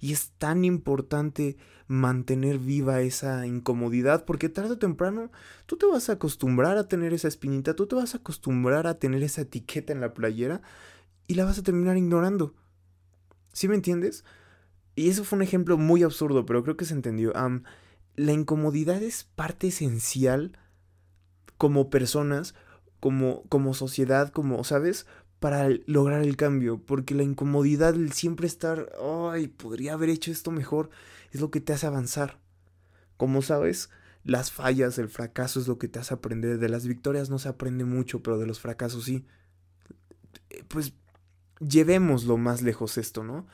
Y 0.00 0.12
es 0.12 0.32
tan 0.38 0.64
importante 0.64 1.56
mantener 1.86 2.58
viva 2.58 3.00
esa 3.00 3.46
incomodidad 3.46 4.24
porque 4.24 4.48
tarde 4.48 4.72
o 4.72 4.78
temprano 4.78 5.30
tú 5.66 5.76
te 5.76 5.86
vas 5.86 6.08
a 6.08 6.14
acostumbrar 6.14 6.78
a 6.78 6.88
tener 6.88 7.12
esa 7.12 7.28
espinita, 7.28 7.74
tú 7.74 7.86
te 7.86 7.96
vas 7.96 8.14
a 8.14 8.18
acostumbrar 8.18 8.86
a 8.86 8.98
tener 8.98 9.22
esa 9.22 9.42
etiqueta 9.42 9.92
en 9.92 10.00
la 10.00 10.14
playera 10.14 10.62
y 11.26 11.34
la 11.34 11.44
vas 11.44 11.58
a 11.58 11.62
terminar 11.62 11.96
ignorando. 11.96 12.54
¿Sí 13.52 13.68
me 13.68 13.74
entiendes? 13.74 14.24
Y 14.94 15.08
eso 15.08 15.24
fue 15.24 15.36
un 15.36 15.42
ejemplo 15.42 15.78
muy 15.78 16.02
absurdo, 16.02 16.46
pero 16.46 16.62
creo 16.62 16.76
que 16.76 16.84
se 16.84 16.94
entendió 16.94 17.32
la 18.16 18.32
incomodidad 18.32 19.02
es 19.02 19.24
parte 19.24 19.68
esencial 19.68 20.58
como 21.56 21.90
personas, 21.90 22.54
como, 23.00 23.44
como 23.48 23.74
sociedad, 23.74 24.30
como, 24.30 24.62
¿sabes? 24.64 25.06
Para 25.40 25.68
lograr 25.86 26.22
el 26.22 26.36
cambio, 26.36 26.78
porque 26.78 27.14
la 27.14 27.22
incomodidad, 27.22 27.94
el 27.94 28.12
siempre 28.12 28.46
estar, 28.46 28.92
ay, 29.32 29.48
podría 29.48 29.94
haber 29.94 30.10
hecho 30.10 30.30
esto 30.30 30.50
mejor, 30.50 30.90
es 31.32 31.40
lo 31.40 31.50
que 31.50 31.60
te 31.60 31.72
hace 31.72 31.86
avanzar. 31.86 32.38
Como 33.16 33.42
sabes, 33.42 33.90
las 34.22 34.52
fallas, 34.52 34.98
el 34.98 35.08
fracaso 35.08 35.58
es 35.60 35.66
lo 35.66 35.78
que 35.78 35.88
te 35.88 35.98
hace 35.98 36.14
aprender. 36.14 36.58
De 36.58 36.68
las 36.68 36.86
victorias 36.86 37.30
no 37.30 37.38
se 37.38 37.48
aprende 37.48 37.84
mucho, 37.84 38.22
pero 38.22 38.38
de 38.38 38.46
los 38.46 38.60
fracasos 38.60 39.04
sí. 39.04 39.24
Pues 40.68 40.92
llevemos 41.58 42.24
lo 42.24 42.36
más 42.36 42.62
lejos 42.62 42.98
esto, 42.98 43.24
¿no? 43.24 43.46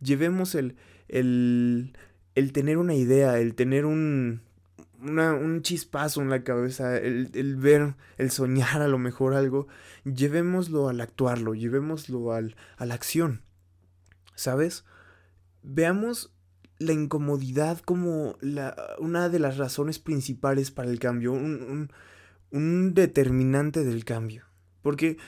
Llevemos 0.00 0.54
el, 0.54 0.76
el, 1.08 1.96
el 2.34 2.52
tener 2.52 2.78
una 2.78 2.94
idea, 2.94 3.38
el 3.38 3.54
tener 3.54 3.84
un, 3.84 4.42
un 5.04 5.62
chispazo 5.62 6.22
en 6.22 6.30
la 6.30 6.42
cabeza, 6.42 6.96
el, 6.96 7.56
ver, 7.56 7.94
el 8.16 8.30
soñar 8.30 8.82
a 8.82 8.88
lo 8.88 8.98
mejor 8.98 9.34
algo, 9.34 9.66
llevémoslo 10.04 10.88
al 10.88 11.00
actuarlo, 11.00 11.54
llevémoslo 11.54 12.32
al, 12.32 12.56
a 12.76 12.86
la 12.86 12.94
acción. 12.94 13.42
¿Sabes? 14.34 14.84
Veamos 15.62 16.34
la 16.78 16.92
incomodidad 16.92 17.78
como 17.80 18.36
la, 18.40 18.76
una 18.98 19.28
de 19.28 19.38
las 19.38 19.58
razones 19.58 19.98
principales 19.98 20.70
para 20.70 20.90
el 20.90 20.98
cambio, 20.98 21.32
un, 21.32 21.62
un, 21.62 21.90
un 22.50 22.94
determinante 22.94 23.84
del 23.84 24.04
cambio. 24.04 24.44
Porque 24.82 25.18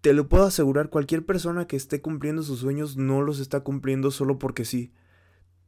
te 0.00 0.12
lo 0.12 0.28
puedo 0.28 0.44
asegurar, 0.44 0.90
cualquier 0.90 1.26
persona 1.26 1.66
que 1.66 1.76
esté 1.76 2.00
cumpliendo 2.00 2.42
sus 2.42 2.60
sueños 2.60 2.96
no 2.96 3.22
los 3.22 3.40
está 3.40 3.60
cumpliendo 3.60 4.10
solo 4.10 4.38
porque 4.38 4.64
sí 4.64 4.92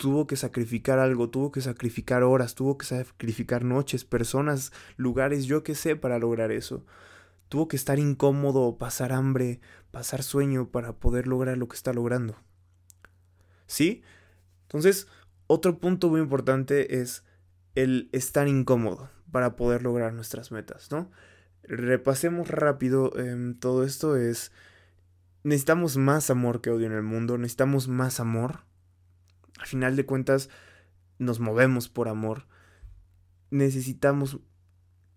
tuvo 0.00 0.26
que 0.26 0.36
sacrificar 0.36 0.98
algo, 0.98 1.28
tuvo 1.28 1.52
que 1.52 1.60
sacrificar 1.60 2.22
horas, 2.22 2.54
tuvo 2.54 2.78
que 2.78 2.86
sacrificar 2.86 3.64
noches, 3.64 4.06
personas, 4.06 4.72
lugares, 4.96 5.44
yo 5.44 5.62
qué 5.62 5.74
sé, 5.74 5.94
para 5.94 6.18
lograr 6.18 6.52
eso. 6.52 6.86
Tuvo 7.50 7.68
que 7.68 7.76
estar 7.76 7.98
incómodo, 7.98 8.78
pasar 8.78 9.12
hambre, 9.12 9.60
pasar 9.90 10.22
sueño 10.22 10.70
para 10.70 10.94
poder 10.94 11.26
lograr 11.26 11.58
lo 11.58 11.68
que 11.68 11.76
está 11.76 11.92
logrando. 11.92 12.34
¿Sí? 13.66 14.02
Entonces, 14.62 15.06
otro 15.46 15.78
punto 15.78 16.08
muy 16.08 16.22
importante 16.22 17.02
es 17.02 17.22
el 17.74 18.08
estar 18.12 18.48
incómodo 18.48 19.10
para 19.30 19.54
poder 19.54 19.82
lograr 19.82 20.14
nuestras 20.14 20.50
metas, 20.50 20.90
¿no? 20.90 21.10
Repasemos 21.64 22.48
rápido 22.48 23.12
em, 23.18 23.54
todo 23.54 23.84
esto 23.84 24.16
es 24.16 24.50
necesitamos 25.42 25.98
más 25.98 26.30
amor 26.30 26.62
que 26.62 26.70
odio 26.70 26.86
en 26.86 26.94
el 26.94 27.02
mundo, 27.02 27.36
necesitamos 27.36 27.86
más 27.86 28.18
amor, 28.18 28.60
al 29.60 29.66
final 29.66 29.94
de 29.94 30.06
cuentas, 30.06 30.48
nos 31.18 31.38
movemos 31.38 31.88
por 31.88 32.08
amor. 32.08 32.46
Necesitamos 33.50 34.40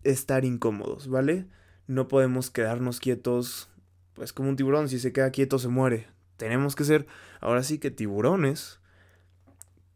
estar 0.03 0.43
incómodos, 0.43 1.07
¿vale? 1.07 1.47
No 1.87 2.09
podemos 2.09 2.51
quedarnos 2.51 2.99
quietos, 2.99 3.69
pues 4.13 4.33
como 4.33 4.49
un 4.49 4.57
tiburón, 4.57 4.89
si 4.89 4.99
se 4.99 5.13
queda 5.13 5.31
quieto 5.31 5.59
se 5.59 5.69
muere. 5.69 6.07
Tenemos 6.35 6.75
que 6.75 6.83
ser, 6.83 7.07
ahora 7.39 7.63
sí 7.63 7.79
que 7.79 7.89
tiburones, 7.89 8.79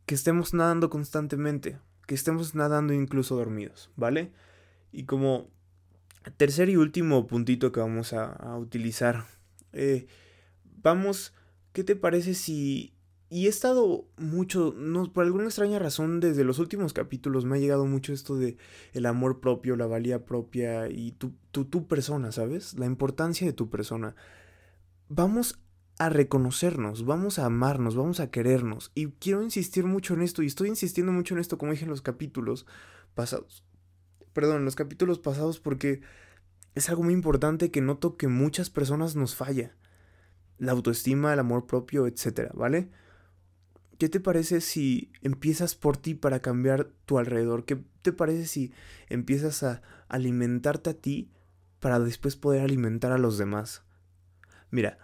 que 0.06 0.16
estemos 0.16 0.54
nadando 0.54 0.90
constantemente, 0.90 1.78
que 2.06 2.16
estemos 2.16 2.56
nadando 2.56 2.94
incluso 2.94 3.36
dormidos, 3.36 3.92
¿vale? 3.98 4.32
Y 4.94 5.04
como 5.04 5.50
tercer 6.38 6.70
y 6.70 6.78
último 6.78 7.28
puntito 7.28 7.74
que 7.74 7.82
vamos 7.82 8.14
a, 8.14 8.56
utilizar, 8.58 9.26
eh, 9.74 10.08
vamos, 10.64 11.34
¿qué 11.74 11.84
te 11.84 11.98
parece 11.98 12.34
si 12.34 12.97
y 13.30 13.48
he 13.48 13.50
estado 13.50 14.08
mucho, 14.18 14.74
no, 14.78 15.12
por 15.12 15.26
alguna 15.26 15.46
extraña 15.46 15.80
razón, 15.80 16.22
desde 16.22 16.46
los 16.46 16.60
últimos 16.60 16.94
capítulos 16.94 17.44
me 17.44 17.58
ha 17.58 17.60
llegado 17.60 17.86
mucho 17.86 18.14
esto 18.14 18.38
de 18.38 18.58
el 18.94 19.06
amor 19.06 19.42
propio, 19.42 19.76
la 19.76 19.86
valía 19.86 20.24
propia 20.26 20.90
y 20.90 21.12
tu, 21.12 21.34
tu, 21.52 21.66
tu 21.66 21.88
persona, 21.88 22.32
¿sabes? 22.32 22.76
La 22.76 22.86
importancia 22.86 23.46
de 23.46 23.54
tu 23.54 23.70
persona. 23.70 24.16
Vamos 25.10 25.60
a 26.00 26.10
reconocernos, 26.10 27.06
vamos 27.06 27.38
a 27.38 27.46
amarnos, 27.46 27.96
vamos 27.96 28.22
a 28.22 28.32
querernos. 28.32 28.92
Y 28.96 29.08
quiero 29.08 29.44
insistir 29.44 29.86
mucho 29.86 30.14
en 30.14 30.22
esto, 30.22 30.42
y 30.42 30.48
estoy 30.48 30.70
insistiendo 30.70 31.12
mucho 31.12 31.34
en 31.34 31.42
esto, 31.42 31.58
como 31.58 31.74
dije 31.74 31.84
en 31.84 31.92
los 31.92 32.02
capítulos 32.02 32.66
pasados. 33.14 33.66
Perdón, 34.32 34.58
en 34.58 34.66
los 34.66 34.76
capítulos 34.76 35.20
pasados 35.20 35.60
porque 35.60 36.02
es 36.76 36.88
algo 36.90 37.04
muy 37.04 37.14
importante 37.14 37.72
que 37.72 37.82
noto 37.82 38.16
que 38.16 38.28
muchas 38.28 38.70
personas 38.70 39.16
nos 39.16 39.36
falla. 39.36 39.76
La 40.60 40.72
autoestima, 40.72 41.34
el 41.34 41.40
amor 41.40 41.66
propio, 41.66 42.08
etcétera, 42.08 42.52
¿vale? 42.54 42.90
¿Qué 43.98 44.10
te 44.10 44.20
parece 44.20 44.62
si 44.62 45.12
empiezas 45.22 45.74
por 45.74 45.98
ti 45.98 46.14
para 46.14 46.40
cambiar 46.40 46.90
tu 47.06 47.18
alrededor? 47.18 47.66
¿Qué 47.66 47.84
te 48.04 48.14
parece 48.14 48.46
si 48.46 48.72
empiezas 49.10 49.64
a 49.64 49.82
alimentarte 50.08 50.92
a 50.92 50.94
ti 50.94 51.32
para 51.80 52.00
después 52.00 52.36
poder 52.36 52.62
alimentar 52.62 53.12
a 53.12 53.18
los 53.18 53.38
demás? 53.38 53.84
Mira, 54.70 55.00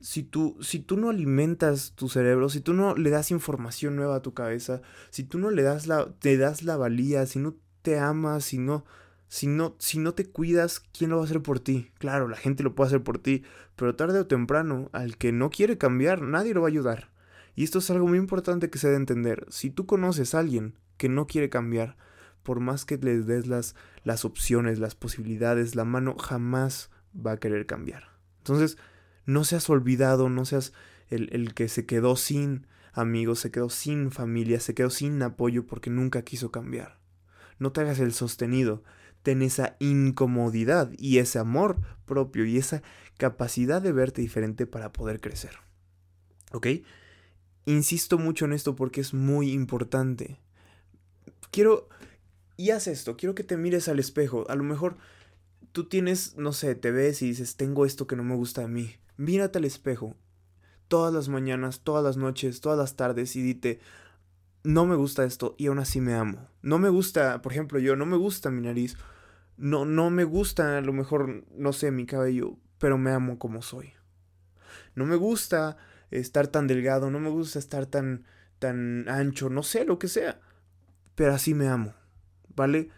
si 0.00 0.22
tú, 0.22 0.56
si 0.60 0.78
tú 0.80 0.96
no 0.96 1.10
alimentas 1.10 1.92
tu 1.94 2.08
cerebro, 2.08 2.48
si 2.48 2.60
tú 2.60 2.72
no 2.72 2.94
le 2.94 3.10
das 3.10 3.30
información 3.30 3.96
nueva 3.96 4.16
a 4.16 4.22
tu 4.22 4.32
cabeza, 4.32 4.80
si 5.10 5.24
tú 5.24 5.38
no 5.38 5.50
le 5.50 5.62
das 5.62 5.86
la, 5.86 6.10
te 6.18 6.38
das 6.38 6.62
la 6.62 6.76
valía, 6.76 7.26
si 7.26 7.38
no 7.38 7.54
te 7.82 7.98
amas, 7.98 8.44
si 8.44 8.58
no, 8.58 8.84
si 9.28 9.46
no, 9.46 9.76
si 9.78 9.98
no 9.98 10.14
te 10.14 10.24
cuidas, 10.24 10.80
¿quién 10.80 11.10
lo 11.10 11.16
va 11.16 11.22
a 11.22 11.26
hacer 11.26 11.42
por 11.42 11.60
ti? 11.60 11.90
Claro, 11.98 12.28
la 12.28 12.36
gente 12.36 12.62
lo 12.62 12.74
puede 12.74 12.88
hacer 12.88 13.02
por 13.02 13.18
ti, 13.18 13.42
pero 13.76 13.94
tarde 13.94 14.20
o 14.20 14.26
temprano, 14.26 14.88
al 14.92 15.18
que 15.18 15.32
no 15.32 15.50
quiere 15.50 15.76
cambiar, 15.76 16.22
nadie 16.22 16.54
lo 16.54 16.62
va 16.62 16.68
a 16.68 16.70
ayudar. 16.70 17.10
Y 17.58 17.64
esto 17.64 17.80
es 17.80 17.90
algo 17.90 18.06
muy 18.06 18.18
importante 18.18 18.70
que 18.70 18.78
se 18.78 18.86
debe 18.86 18.98
entender. 18.98 19.44
Si 19.50 19.68
tú 19.68 19.84
conoces 19.84 20.32
a 20.32 20.38
alguien 20.38 20.78
que 20.96 21.08
no 21.08 21.26
quiere 21.26 21.50
cambiar, 21.50 21.96
por 22.44 22.60
más 22.60 22.84
que 22.84 22.98
les 22.98 23.26
des 23.26 23.48
las, 23.48 23.74
las 24.04 24.24
opciones, 24.24 24.78
las 24.78 24.94
posibilidades, 24.94 25.74
la 25.74 25.84
mano 25.84 26.16
jamás 26.16 26.88
va 27.12 27.32
a 27.32 27.36
querer 27.38 27.66
cambiar. 27.66 28.10
Entonces, 28.36 28.78
no 29.26 29.42
seas 29.42 29.68
olvidado, 29.70 30.28
no 30.28 30.44
seas 30.44 30.72
el, 31.08 31.30
el 31.32 31.52
que 31.52 31.68
se 31.68 31.84
quedó 31.84 32.14
sin 32.14 32.68
amigos, 32.92 33.40
se 33.40 33.50
quedó 33.50 33.70
sin 33.70 34.12
familia, 34.12 34.60
se 34.60 34.74
quedó 34.74 34.90
sin 34.90 35.20
apoyo 35.20 35.66
porque 35.66 35.90
nunca 35.90 36.22
quiso 36.22 36.52
cambiar. 36.52 37.00
No 37.58 37.72
te 37.72 37.80
hagas 37.80 37.98
el 37.98 38.12
sostenido, 38.12 38.84
ten 39.24 39.42
esa 39.42 39.74
incomodidad 39.80 40.92
y 40.96 41.18
ese 41.18 41.40
amor 41.40 41.80
propio 42.04 42.44
y 42.44 42.56
esa 42.56 42.84
capacidad 43.16 43.82
de 43.82 43.90
verte 43.90 44.22
diferente 44.22 44.64
para 44.68 44.92
poder 44.92 45.20
crecer. 45.20 45.58
¿Ok? 46.52 46.68
Insisto 47.68 48.16
mucho 48.16 48.46
en 48.46 48.54
esto 48.54 48.74
porque 48.74 49.02
es 49.02 49.12
muy 49.12 49.52
importante. 49.52 50.40
Quiero... 51.50 51.90
Y 52.56 52.70
haz 52.70 52.86
esto, 52.86 53.18
quiero 53.18 53.34
que 53.34 53.44
te 53.44 53.58
mires 53.58 53.88
al 53.88 53.98
espejo. 53.98 54.46
A 54.48 54.54
lo 54.54 54.64
mejor 54.64 54.96
tú 55.72 55.84
tienes, 55.84 56.34
no 56.36 56.54
sé, 56.54 56.74
te 56.76 56.92
ves 56.92 57.20
y 57.20 57.26
dices, 57.26 57.56
tengo 57.56 57.84
esto 57.84 58.06
que 58.06 58.16
no 58.16 58.24
me 58.24 58.36
gusta 58.36 58.62
de 58.62 58.68
mí. 58.68 58.96
Mírate 59.18 59.58
al 59.58 59.66
espejo. 59.66 60.16
Todas 60.88 61.12
las 61.12 61.28
mañanas, 61.28 61.80
todas 61.80 62.02
las 62.02 62.16
noches, 62.16 62.62
todas 62.62 62.78
las 62.78 62.96
tardes 62.96 63.36
y 63.36 63.42
dite, 63.42 63.80
no 64.64 64.86
me 64.86 64.96
gusta 64.96 65.24
esto 65.24 65.54
y 65.58 65.66
aún 65.66 65.78
así 65.78 66.00
me 66.00 66.14
amo. 66.14 66.48
No 66.62 66.78
me 66.78 66.88
gusta, 66.88 67.42
por 67.42 67.52
ejemplo, 67.52 67.78
yo, 67.78 67.96
no 67.96 68.06
me 68.06 68.16
gusta 68.16 68.50
mi 68.50 68.62
nariz. 68.62 68.96
No, 69.58 69.84
no 69.84 70.08
me 70.08 70.24
gusta, 70.24 70.78
a 70.78 70.80
lo 70.80 70.94
mejor, 70.94 71.44
no 71.54 71.74
sé, 71.74 71.90
mi 71.90 72.06
cabello, 72.06 72.56
pero 72.78 72.96
me 72.96 73.10
amo 73.10 73.38
como 73.38 73.60
soy. 73.60 73.92
No 74.94 75.04
me 75.04 75.16
gusta 75.16 75.76
estar 76.10 76.48
tan 76.48 76.66
delgado, 76.66 77.10
no 77.10 77.20
me 77.20 77.28
gusta 77.28 77.58
estar 77.58 77.86
tan, 77.86 78.24
tan 78.58 79.08
ancho, 79.08 79.50
no 79.50 79.62
sé, 79.62 79.84
lo 79.84 79.98
que 79.98 80.08
sea. 80.08 80.40
Pero 81.14 81.34
así 81.34 81.54
me 81.54 81.68
amo, 81.68 81.94
¿vale? 82.54 82.90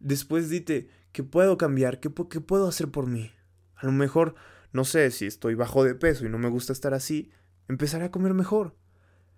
Después 0.00 0.48
dite, 0.48 0.88
¿qué 1.12 1.22
puedo 1.22 1.58
cambiar? 1.58 2.00
¿Qué, 2.00 2.10
¿Qué 2.30 2.40
puedo 2.40 2.68
hacer 2.68 2.90
por 2.90 3.06
mí? 3.06 3.32
A 3.74 3.86
lo 3.86 3.92
mejor, 3.92 4.34
no 4.72 4.84
sé, 4.84 5.10
si 5.10 5.26
estoy 5.26 5.54
bajo 5.54 5.84
de 5.84 5.94
peso 5.94 6.24
y 6.24 6.28
no 6.28 6.38
me 6.38 6.48
gusta 6.48 6.72
estar 6.72 6.94
así, 6.94 7.30
empezaré 7.68 8.06
a 8.06 8.10
comer 8.10 8.34
mejor. 8.34 8.74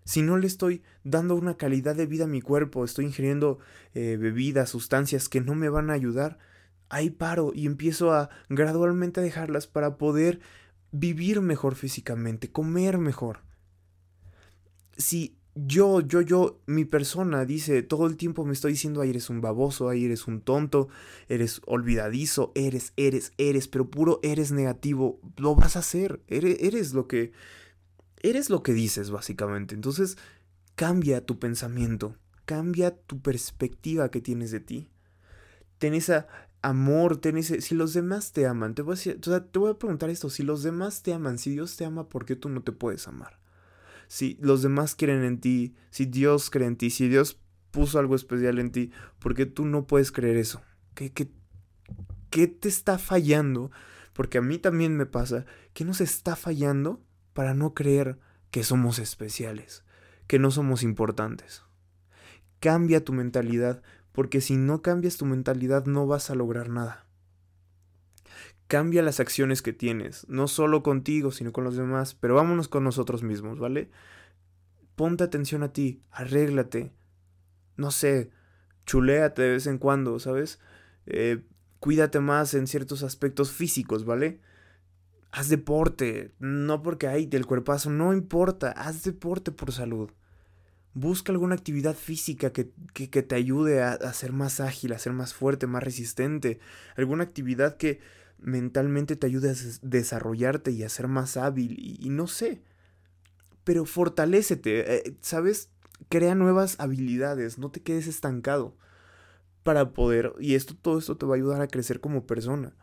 Si 0.04 0.23
no 0.23 0.38
le 0.38 0.47
estoy 0.47 0.83
dando 1.04 1.35
una 1.35 1.57
calidad 1.57 1.95
de 1.95 2.07
vida 2.07 2.25
a 2.25 2.28
mi 2.28 2.40
cuerpo, 2.40 2.85
estoy 2.85 3.04
ingiriendo 3.04 3.59
eh, 3.95 4.16
bebidas, 4.18 4.71
sustancias 4.71 5.28
que 5.28 5.40
no 5.40 5.54
me 5.54 5.68
van 5.68 5.90
a 5.90 5.95
ayudar, 5.95 6.38
ahí 6.88 7.11
paro 7.11 7.52
y 7.54 7.66
empiezo 7.66 8.12
a 8.12 8.30
gradualmente 8.49 9.21
a 9.21 9.23
dejarlas 9.23 9.66
para 9.66 9.99
poder 9.99 10.40
vivir 10.92 11.40
mejor 11.40 11.75
físicamente, 11.75 12.50
comer 12.50 12.99
mejor. 12.99 13.40
Si 14.97 15.38
yo, 15.54 16.00
yo, 16.00 16.21
yo, 16.21 16.61
mi 16.66 16.85
persona 16.85 17.45
dice, 17.45 17.83
todo 17.83 18.07
el 18.07 18.16
tiempo 18.16 18.45
me 18.45 18.52
estoy 18.52 18.73
diciendo, 18.73 19.00
ay, 19.00 19.11
eres 19.11 19.28
un 19.28 19.40
baboso, 19.40 19.88
ay, 19.88 20.04
eres 20.04 20.26
un 20.26 20.40
tonto, 20.40 20.88
eres 21.28 21.61
olvidadizo, 21.66 22.52
eres, 22.54 22.92
eres, 22.97 23.33
eres, 23.38 23.66
pero 23.66 23.90
puro 23.90 24.21
eres 24.23 24.52
negativo, 24.52 25.21
lo 25.37 25.57
vas 25.57 25.76
a 25.76 25.80
hacer, 25.80 26.21
eres, 26.28 26.59
eres 26.61 26.92
lo 26.92 27.09
que, 27.09 27.33
eres 28.23 28.50
lo 28.50 28.62
que 28.62 28.73
dices, 28.73 29.11
básicamente. 29.11 29.75
Entonces, 29.75 30.16
cambia 30.76 31.26
tu 31.26 31.38
pensamiento, 31.40 32.14
cambia 32.45 32.97
tu 32.97 33.21
perspectiva 33.21 34.11
que 34.11 34.21
tienes 34.21 34.52
de 34.52 34.61
ti. 34.61 34.88
Ten 35.78 35.95
esa 35.95 36.28
amor, 36.62 37.19
ten 37.19 37.43
si 37.43 37.75
los 37.75 37.93
demás 37.93 38.33
te 38.33 38.47
aman, 38.47 38.75
te 38.75 38.83
voy, 38.83 38.97
a 38.97 39.41
te 39.45 39.59
voy 39.59 39.71
a 39.71 39.79
preguntar 39.79 40.11
esto, 40.11 40.31
si 40.31 40.43
los 40.43 40.62
demás 40.62 41.03
te 41.03 41.12
aman, 41.12 41.38
si 41.38 41.50
Dios 41.50 41.77
te 41.77 41.85
ama, 41.85 42.09
¿por 42.09 42.25
qué 42.25 42.37
tú 42.37 42.49
no 42.49 42.62
te 42.62 42.73
puedes 42.73 43.07
amar? 43.09 43.38
Si 44.09 44.38
los 44.41 44.62
demás 44.62 44.95
creen 44.95 45.23
en 45.23 45.41
ti, 45.41 45.77
si 45.91 46.07
Dios 46.07 46.50
cree 46.50 46.67
en 46.67 46.77
ti, 46.77 46.91
si 46.91 47.09
Dios 47.09 47.41
puso 47.71 47.99
algo 47.99 48.17
especial 48.17 48.59
en 48.59 48.73
ti, 48.73 48.91
¿por 49.19 49.35
qué 49.35 49.47
tú 49.47 49.67
no 49.67 49.87
puedes 49.87 50.11
creer 50.11 50.37
eso? 50.37 50.62
¿Qué, 50.95 51.12
qué, 51.12 51.31
qué 52.31 52.49
te 52.49 52.69
está 52.69 52.99
fallando? 52.99 53.71
Porque 54.15 54.38
a 54.38 54.43
mí 54.43 54.59
también 54.59 54.97
me 54.97 55.07
pasa, 55.07 55.45
¿qué 55.75 55.85
nos 55.85 56.00
está 56.00 56.35
fallando 56.35 57.04
para 57.35 57.54
no 57.54 57.75
creer 57.75 58.19
que 58.50 58.65
somos 58.65 58.99
especiales, 58.99 59.85
que 60.26 60.39
no 60.39 60.50
somos 60.50 60.82
importantes? 60.82 61.63
Cambia 62.59 63.04
tu 63.04 63.13
mentalidad, 63.13 63.82
porque 64.19 64.41
si 64.41 64.57
no 64.57 64.83
cambias 64.83 65.17
tu 65.17 65.26
mentalidad 65.26 65.87
no 65.87 66.09
vas 66.09 66.28
a 66.28 66.35
lograr 66.35 66.71
nada. 66.71 67.07
Cambia 68.67 69.00
las 69.00 69.21
acciones 69.21 69.63
que 69.63 69.73
tienes, 69.73 70.26
no 70.28 70.49
solo 70.49 70.83
contigo, 70.83 71.31
sino 71.31 71.52
con 71.52 71.63
los 71.63 71.76
demás, 71.76 72.17
pero 72.17 72.35
vámonos 72.35 72.67
con 72.67 72.83
nosotros 72.83 73.23
mismos, 73.23 73.61
¿vale? 73.61 73.93
Ponte 74.97 75.23
atención 75.23 75.63
a 75.63 75.73
ti, 75.73 76.02
arréglate, 76.11 76.93
no 77.76 77.93
sé, 77.93 78.31
chuléate 78.87 79.41
de 79.41 79.50
vez 79.50 79.69
en 79.69 79.78
cuando, 79.78 80.19
¿sabes? 80.19 80.59
Eh, 81.07 81.45
cuídate 81.78 82.19
más 82.19 82.54
en 82.54 82.67
ciertos 82.67 83.04
aspectos 83.04 83.52
físicos, 83.52 84.04
¿vale? 84.04 84.41
Haz 85.31 85.49
deporte, 85.49 86.35
no 86.41 86.83
porque 86.83 87.07
hay 87.07 87.26
del 87.26 87.47
cuerpazo, 87.47 87.89
no 87.91 88.13
importa, 88.13 88.73
haz 88.73 89.04
deporte 89.04 89.52
por 89.52 89.71
salud. 89.71 90.11
Busca 91.00 91.30
alguna 91.30 91.54
actividad 91.54 91.95
física 91.95 92.52
que, 92.52 92.65
te 92.65 93.34
ayude 93.37 93.84
a, 93.84 94.13
ser 94.13 94.32
más 94.32 94.58
ágil, 94.58 94.93
a 94.93 94.99
ser 94.99 95.13
más 95.13 95.32
fuerte, 95.32 95.69
más 95.69 95.84
resistente. 95.84 96.58
Alguna 96.97 97.23
actividad 97.23 97.76
que 97.76 98.00
mentalmente 98.41 99.15
te 99.15 99.28
ayude 99.28 99.50
a 99.50 99.54
desarrollarte 99.82 100.73
y 100.73 100.82
a 100.82 100.89
ser 100.89 101.06
más 101.06 101.37
hábil. 101.37 101.76
Y, 101.78 102.08
no 102.08 102.26
sé. 102.26 102.63
Pero 103.63 103.84
fortalécete, 103.84 104.97
eh, 104.97 105.17
¿sabes? 105.21 105.71
Crea 106.08 106.34
nuevas 106.34 106.75
habilidades, 106.80 107.58
no 107.58 107.71
te 107.71 107.80
quedes 107.80 108.08
estancado. 108.08 108.76
Para 109.63 109.93
poder, 109.93 110.32
y 110.41 110.56
esto, 110.56 110.75
todo 110.75 110.99
esto 110.99 111.17
te 111.17 111.26
va 111.26 111.34
a 111.34 111.37
ayudar 111.37 111.63
a 111.63 111.69
crecer 111.69 112.00
como 112.00 112.26
persona. 112.26 112.75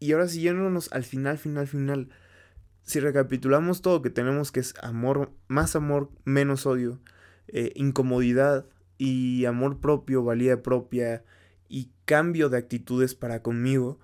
Y 0.00 0.12
ahora 0.12 0.28
siguiéndonos 0.28 0.90
al 0.90 1.04
final, 1.04 1.36
final, 1.36 1.66
final. 1.66 2.08
Si 2.82 2.98
recapitulamos 2.98 3.82
todo 3.82 4.00
que 4.00 4.08
tenemos 4.08 4.52
que 4.52 4.60
es 4.60 4.74
amor, 4.80 5.32
más 5.48 5.76
amor, 5.76 6.10
menos 6.24 6.64
odio 6.64 6.98
eh, 7.48 7.72
incomodidad 7.74 8.66
y 8.98 9.44
amor 9.44 9.80
propio, 9.80 10.24
valía 10.24 10.62
propia 10.62 11.24
y 11.68 11.90
cambio 12.04 12.48
de 12.48 12.58
actitudes 12.58 13.14
para 13.14 13.42
conmigo 13.42 13.98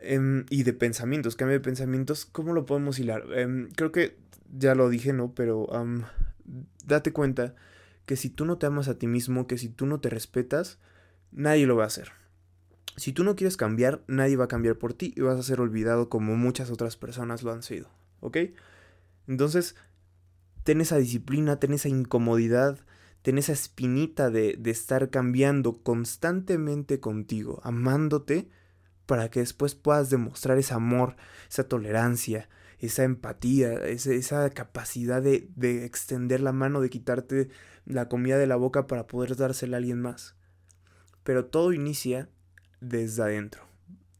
em, 0.00 0.44
y 0.50 0.62
de 0.62 0.72
pensamientos, 0.72 1.36
cambio 1.36 1.58
de 1.58 1.64
pensamientos, 1.64 2.26
¿cómo 2.26 2.52
lo 2.52 2.66
podemos 2.66 2.98
hilar? 2.98 3.24
Em, 3.34 3.68
creo 3.70 3.92
que 3.92 4.16
ya 4.52 4.74
lo 4.74 4.88
dije, 4.88 5.12
¿no? 5.12 5.34
Pero 5.34 5.66
date 6.84 7.12
cuenta 7.12 7.54
que 8.06 8.16
si 8.16 8.30
tú 8.30 8.44
no 8.44 8.58
te 8.58 8.66
amas 8.66 8.88
a 8.88 8.98
ti 8.98 9.06
mismo, 9.06 9.46
que 9.46 9.58
si 9.58 9.68
tú 9.68 9.86
no 9.86 10.00
te 10.00 10.08
respetas, 10.10 10.78
nadie 11.32 11.66
lo 11.66 11.76
va 11.76 11.84
a 11.84 11.88
hacer. 11.88 12.12
Si 12.96 13.12
tú 13.12 13.24
no 13.24 13.36
quieres 13.36 13.56
cambiar, 13.56 14.02
nadie 14.06 14.36
va 14.36 14.44
a 14.44 14.48
cambiar 14.48 14.76
por 14.76 14.94
ti 14.94 15.12
y 15.16 15.20
vas 15.20 15.38
a 15.38 15.42
ser 15.42 15.60
olvidado 15.60 16.08
como 16.08 16.36
muchas 16.36 16.70
otras 16.70 16.96
personas 16.96 17.42
lo 17.42 17.52
han 17.52 17.62
sido, 17.62 17.90
¿ok? 18.20 18.38
Entonces, 19.26 19.74
ten 20.66 20.80
esa 20.80 20.96
disciplina, 20.96 21.60
ten 21.60 21.72
esa 21.74 21.88
incomodidad, 21.88 22.80
ten 23.22 23.38
esa 23.38 23.52
espinita 23.52 24.30
de, 24.30 24.56
de 24.58 24.72
estar 24.72 25.10
cambiando 25.10 25.80
constantemente 25.84 26.98
contigo, 26.98 27.60
amándote, 27.62 28.50
para 29.06 29.30
que 29.30 29.38
después 29.38 29.76
puedas 29.76 30.10
demostrar 30.10 30.58
ese 30.58 30.74
amor, 30.74 31.14
esa 31.48 31.68
tolerancia, 31.68 32.48
esa 32.80 33.04
empatía, 33.04 33.74
esa, 33.74 34.50
capacidad 34.50 35.22
de, 35.22 35.48
de, 35.54 35.84
extender 35.84 36.40
la 36.40 36.50
mano, 36.50 36.80
de 36.80 36.90
quitarte 36.90 37.48
la 37.84 38.08
comida 38.08 38.36
de 38.36 38.48
la 38.48 38.56
boca 38.56 38.88
para 38.88 39.06
poder 39.06 39.36
dársela 39.36 39.76
a 39.76 39.78
alguien 39.78 40.02
más. 40.02 40.34
Pero 41.22 41.46
todo 41.46 41.72
inicia 41.72 42.28
desde 42.80 43.22
adentro. 43.22 43.62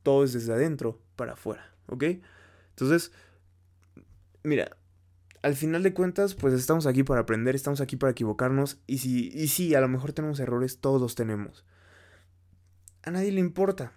Todo 0.05 0.23
es 0.23 0.33
desde 0.33 0.53
adentro 0.53 1.03
para 1.17 1.33
afuera, 1.33 1.75
¿ok? 1.89 2.05
Entonces, 2.71 3.11
mira, 4.45 4.77
al 5.47 5.55
final 5.55 5.85
de 5.85 5.95
cuentas, 5.95 6.35
pues 6.35 6.53
estamos 6.55 6.87
aquí 6.87 7.05
para 7.05 7.21
aprender, 7.21 7.55
estamos 7.55 7.81
aquí 7.81 7.95
para 7.95 8.11
equivocarnos. 8.11 8.81
Y 8.89 8.99
si, 8.99 9.29
y 9.29 9.47
sí, 9.47 9.77
a 9.77 9.81
lo 9.81 9.87
mejor 9.87 10.13
tenemos 10.13 10.41
errores, 10.41 10.81
todos 10.81 11.01
los 11.01 11.15
tenemos. 11.15 11.65
A 13.05 13.13
nadie 13.13 13.31
le 13.31 13.39
importa. 13.39 13.93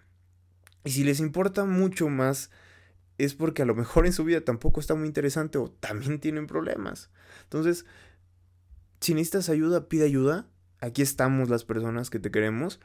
Y 0.84 0.92
si 0.92 1.04
les 1.04 1.20
importa 1.20 1.66
mucho 1.66 2.08
más, 2.08 2.52
es 3.18 3.34
porque 3.34 3.64
a 3.64 3.66
lo 3.66 3.74
mejor 3.74 4.06
en 4.06 4.14
su 4.14 4.24
vida 4.26 4.42
tampoco 4.42 4.80
está 4.80 4.94
muy 4.94 5.08
interesante 5.08 5.58
o 5.58 5.72
también 5.72 6.20
tienen 6.20 6.46
problemas. 6.46 7.10
Entonces, 7.46 7.88
si 9.02 9.16
necesitas 9.16 9.50
ayuda, 9.50 9.90
pide 9.90 10.06
ayuda. 10.06 10.46
Aquí 10.82 11.02
estamos 11.02 11.50
las 11.50 11.66
personas 11.66 12.12
que 12.12 12.20
te 12.20 12.30
queremos. 12.30 12.80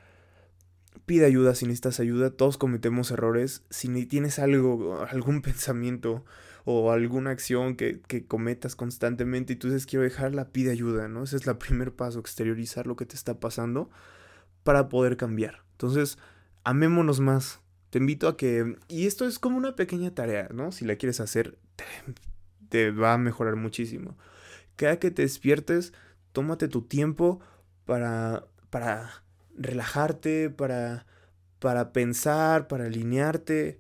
Pide 1.05 1.27
ayuda 1.27 1.55
si 1.55 1.67
necesitas 1.67 2.01
ayuda. 2.01 2.31
Todos 2.31 2.57
cometemos 2.57 3.11
errores. 3.11 3.63
Si 3.69 4.07
tienes 4.07 4.39
algo, 4.39 5.05
algún 5.05 5.43
pensamiento 5.43 6.25
o 6.65 6.91
alguna 6.93 7.31
acción 7.31 7.77
que, 7.77 8.01
cometas 8.27 8.75
constantemente 8.75 9.53
y 9.53 9.57
tú 9.57 9.69
dices 9.69 9.87
quiero 9.87 10.03
dejarla, 10.03 10.51
pide 10.51 10.71
ayuda, 10.71 11.09
¿no? 11.09 11.25
Ese 11.25 11.37
es 11.37 11.47
el 11.47 11.57
primer 11.59 11.93
paso, 11.95 12.19
exteriorizar 12.21 12.87
lo 12.87 12.97
que 12.97 13.07
te 13.07 13.15
está 13.15 13.39
pasando 13.39 13.91
para 14.63 14.89
poder 14.89 15.17
cambiar. 15.17 15.63
Entonces, 15.73 16.19
amémonos 16.65 17.21
más. 17.21 17.61
Te 17.91 17.99
invito 17.99 18.27
a 18.27 18.37
que, 18.37 18.77
y 18.89 19.07
esto 19.07 19.27
es 19.27 19.39
como 19.39 19.57
una 19.57 19.77
pequeña 19.77 20.13
tarea, 20.13 20.49
¿no? 20.53 20.73
Si 20.73 20.85
la 20.85 20.97
quieres 20.97 21.21
hacer, 21.21 21.59
te, 21.77 21.85
te 22.69 22.91
va 22.91 23.13
a 23.13 23.19
mejorar 23.19 23.55
muchísimo. 23.55 24.17
Cada 24.75 24.99
que 24.99 25.13
te 25.13 25.23
despiertes, 25.23 25.93
tómate 26.33 26.67
tu 26.67 26.83
tiempo 26.83 27.41
para, 27.85 28.47
para 28.71 29.25
relajarte, 29.57 30.51
para, 30.51 31.07
para 31.61 31.93
pensar, 31.93 32.67
para 32.67 32.87
alinearte, 32.87 33.79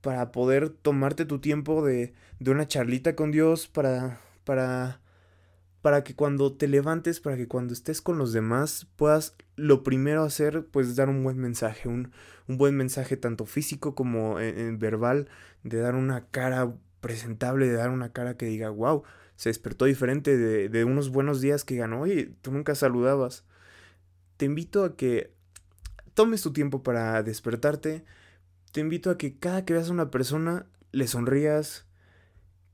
para 0.00 0.32
poder 0.32 0.70
tomarte 0.70 1.24
tu 1.24 1.40
tiempo 1.40 1.84
de, 1.84 2.14
de 2.38 2.50
una 2.50 2.68
charlita 2.68 3.16
con 3.16 3.30
Dios, 3.30 3.66
para, 3.68 4.20
para, 4.44 5.00
para 5.82 6.04
que 6.04 6.14
cuando 6.14 6.52
te 6.52 6.68
levantes, 6.68 7.20
para 7.20 7.36
que 7.36 7.48
cuando 7.48 7.72
estés 7.72 8.00
con 8.00 8.18
los 8.18 8.32
demás, 8.32 8.86
puedas 8.96 9.34
lo 9.56 9.82
primero 9.82 10.22
hacer, 10.22 10.66
pues 10.66 10.96
dar 10.96 11.08
un 11.08 11.24
buen 11.24 11.38
mensaje, 11.38 11.88
un, 11.88 12.12
un 12.46 12.58
buen 12.58 12.76
mensaje 12.76 13.16
tanto 13.16 13.44
físico 13.44 13.94
como 13.94 14.40
en, 14.40 14.78
verbal, 14.78 15.28
de 15.64 15.78
dar 15.78 15.94
una 15.94 16.26
cara 16.26 16.74
presentable, 17.00 17.68
de 17.68 17.74
dar 17.74 17.90
una 17.90 18.12
cara 18.12 18.36
que 18.36 18.46
diga, 18.46 18.70
wow, 18.70 19.02
se 19.36 19.50
despertó 19.50 19.84
diferente 19.84 20.36
de, 20.36 20.68
de 20.68 20.84
unos 20.84 21.10
buenos 21.10 21.40
días 21.40 21.64
que 21.64 21.76
ganó, 21.76 22.00
oye, 22.02 22.32
tú 22.42 22.52
nunca 22.52 22.74
saludabas. 22.74 23.44
Te 24.36 24.46
invito 24.46 24.84
a 24.84 24.96
que 24.96 25.32
tomes 26.14 26.42
tu 26.42 26.52
tiempo 26.52 26.82
para 26.82 27.22
despertarte, 27.22 28.04
te 28.72 28.80
invito 28.80 29.10
a 29.10 29.18
que 29.18 29.36
cada 29.38 29.64
que 29.64 29.74
veas 29.74 29.88
a 29.88 29.92
una 29.92 30.10
persona 30.10 30.66
le 30.92 31.06
sonrías 31.06 31.86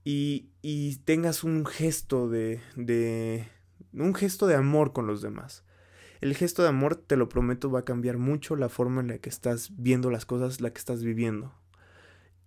y, 0.05 0.51
y 0.63 0.97
tengas 0.97 1.45
un 1.45 1.65
gesto 1.65 2.29
de, 2.29 2.61
de, 2.77 3.49
un 3.93 4.15
gesto 4.15 4.47
de 4.47 4.55
amor 4.55 4.93
con 4.93 5.07
los 5.07 5.23
demás. 5.23 5.65
El 6.21 6.35
gesto 6.35 6.63
de 6.63 6.69
amor, 6.69 6.97
te 6.97 7.17
lo 7.17 7.29
prometo, 7.29 7.71
va 7.71 7.81
a 7.81 7.85
cambiar 7.85 8.19
mucho 8.19 8.57
la 8.57 8.69
forma 8.69 9.01
en 9.01 9.09
la 9.09 9.19
que 9.19 9.29
estás 9.29 9.73
viendo 9.77 10.11
las 10.11 10.25
cosas, 10.25 10.61
la 10.61 10.71
que 10.73 10.79
estás 10.79 11.03
viviendo. 11.03 11.53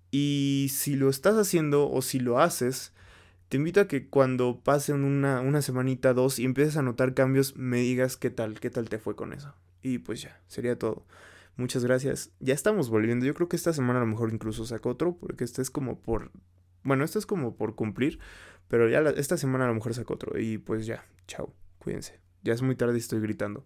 Y 0.10 0.70
si 0.72 0.96
lo 0.96 1.10
estás 1.10 1.36
haciendo 1.36 1.90
o 1.90 2.02
si 2.02 2.20
lo 2.20 2.40
haces, 2.40 2.94
te 3.50 3.58
invito 3.58 3.82
a 3.82 3.88
que 3.88 4.08
cuando 4.08 4.62
pasen 4.62 5.04
una, 5.04 5.42
una 5.42 5.62
semanita, 5.62 6.14
dos 6.14 6.40
y 6.40 6.46
empieces 6.46 6.78
a 6.78 6.82
notar 6.82 7.14
cambios, 7.14 7.56
me 7.56 7.78
digas 7.78 8.18
qué 8.18 8.30
tal, 8.30 8.60
qué 8.60 8.70
tal 8.70 8.90
te 8.90 9.00
fue 9.00 9.16
con 9.16 9.34
eso. 9.34 9.54
Y 9.82 10.00
pues 10.00 10.22
ya, 10.22 10.40
sería 10.48 10.78
todo. 10.78 11.06
Muchas 11.58 11.84
gracias. 11.84 12.32
Ya 12.40 12.54
estamos 12.54 12.90
volviendo. 12.90 13.26
Yo 13.26 13.34
creo 13.34 13.50
que 13.50 13.56
esta 13.56 13.74
semana 13.74 14.00
a 14.00 14.04
lo 14.04 14.08
mejor 14.08 14.32
incluso 14.32 14.66
saco 14.66 14.90
otro, 14.90 15.18
porque 15.18 15.44
este 15.44 15.62
es 15.62 15.72
como 15.72 16.00
por... 16.00 16.32
Bueno, 16.84 17.04
este 17.04 17.20
es 17.20 17.26
como 17.26 17.58
por 17.58 17.76
cumplir, 17.76 18.20
pero 18.68 18.88
ya 18.88 19.00
esta 19.02 19.38
semana 19.38 19.66
a 19.66 19.68
lo 19.68 19.74
mejor 19.74 19.94
saco 19.96 20.14
otro. 20.14 20.40
Y 20.40 20.60
pues 20.60 20.86
ya, 20.86 21.06
chao, 21.26 21.54
cuídense. 21.80 22.22
Ya 22.44 22.54
es 22.54 22.62
muy 22.62 22.76
tarde 22.76 22.94
y 22.94 23.00
estoy 23.00 23.20
gritando. 23.20 23.66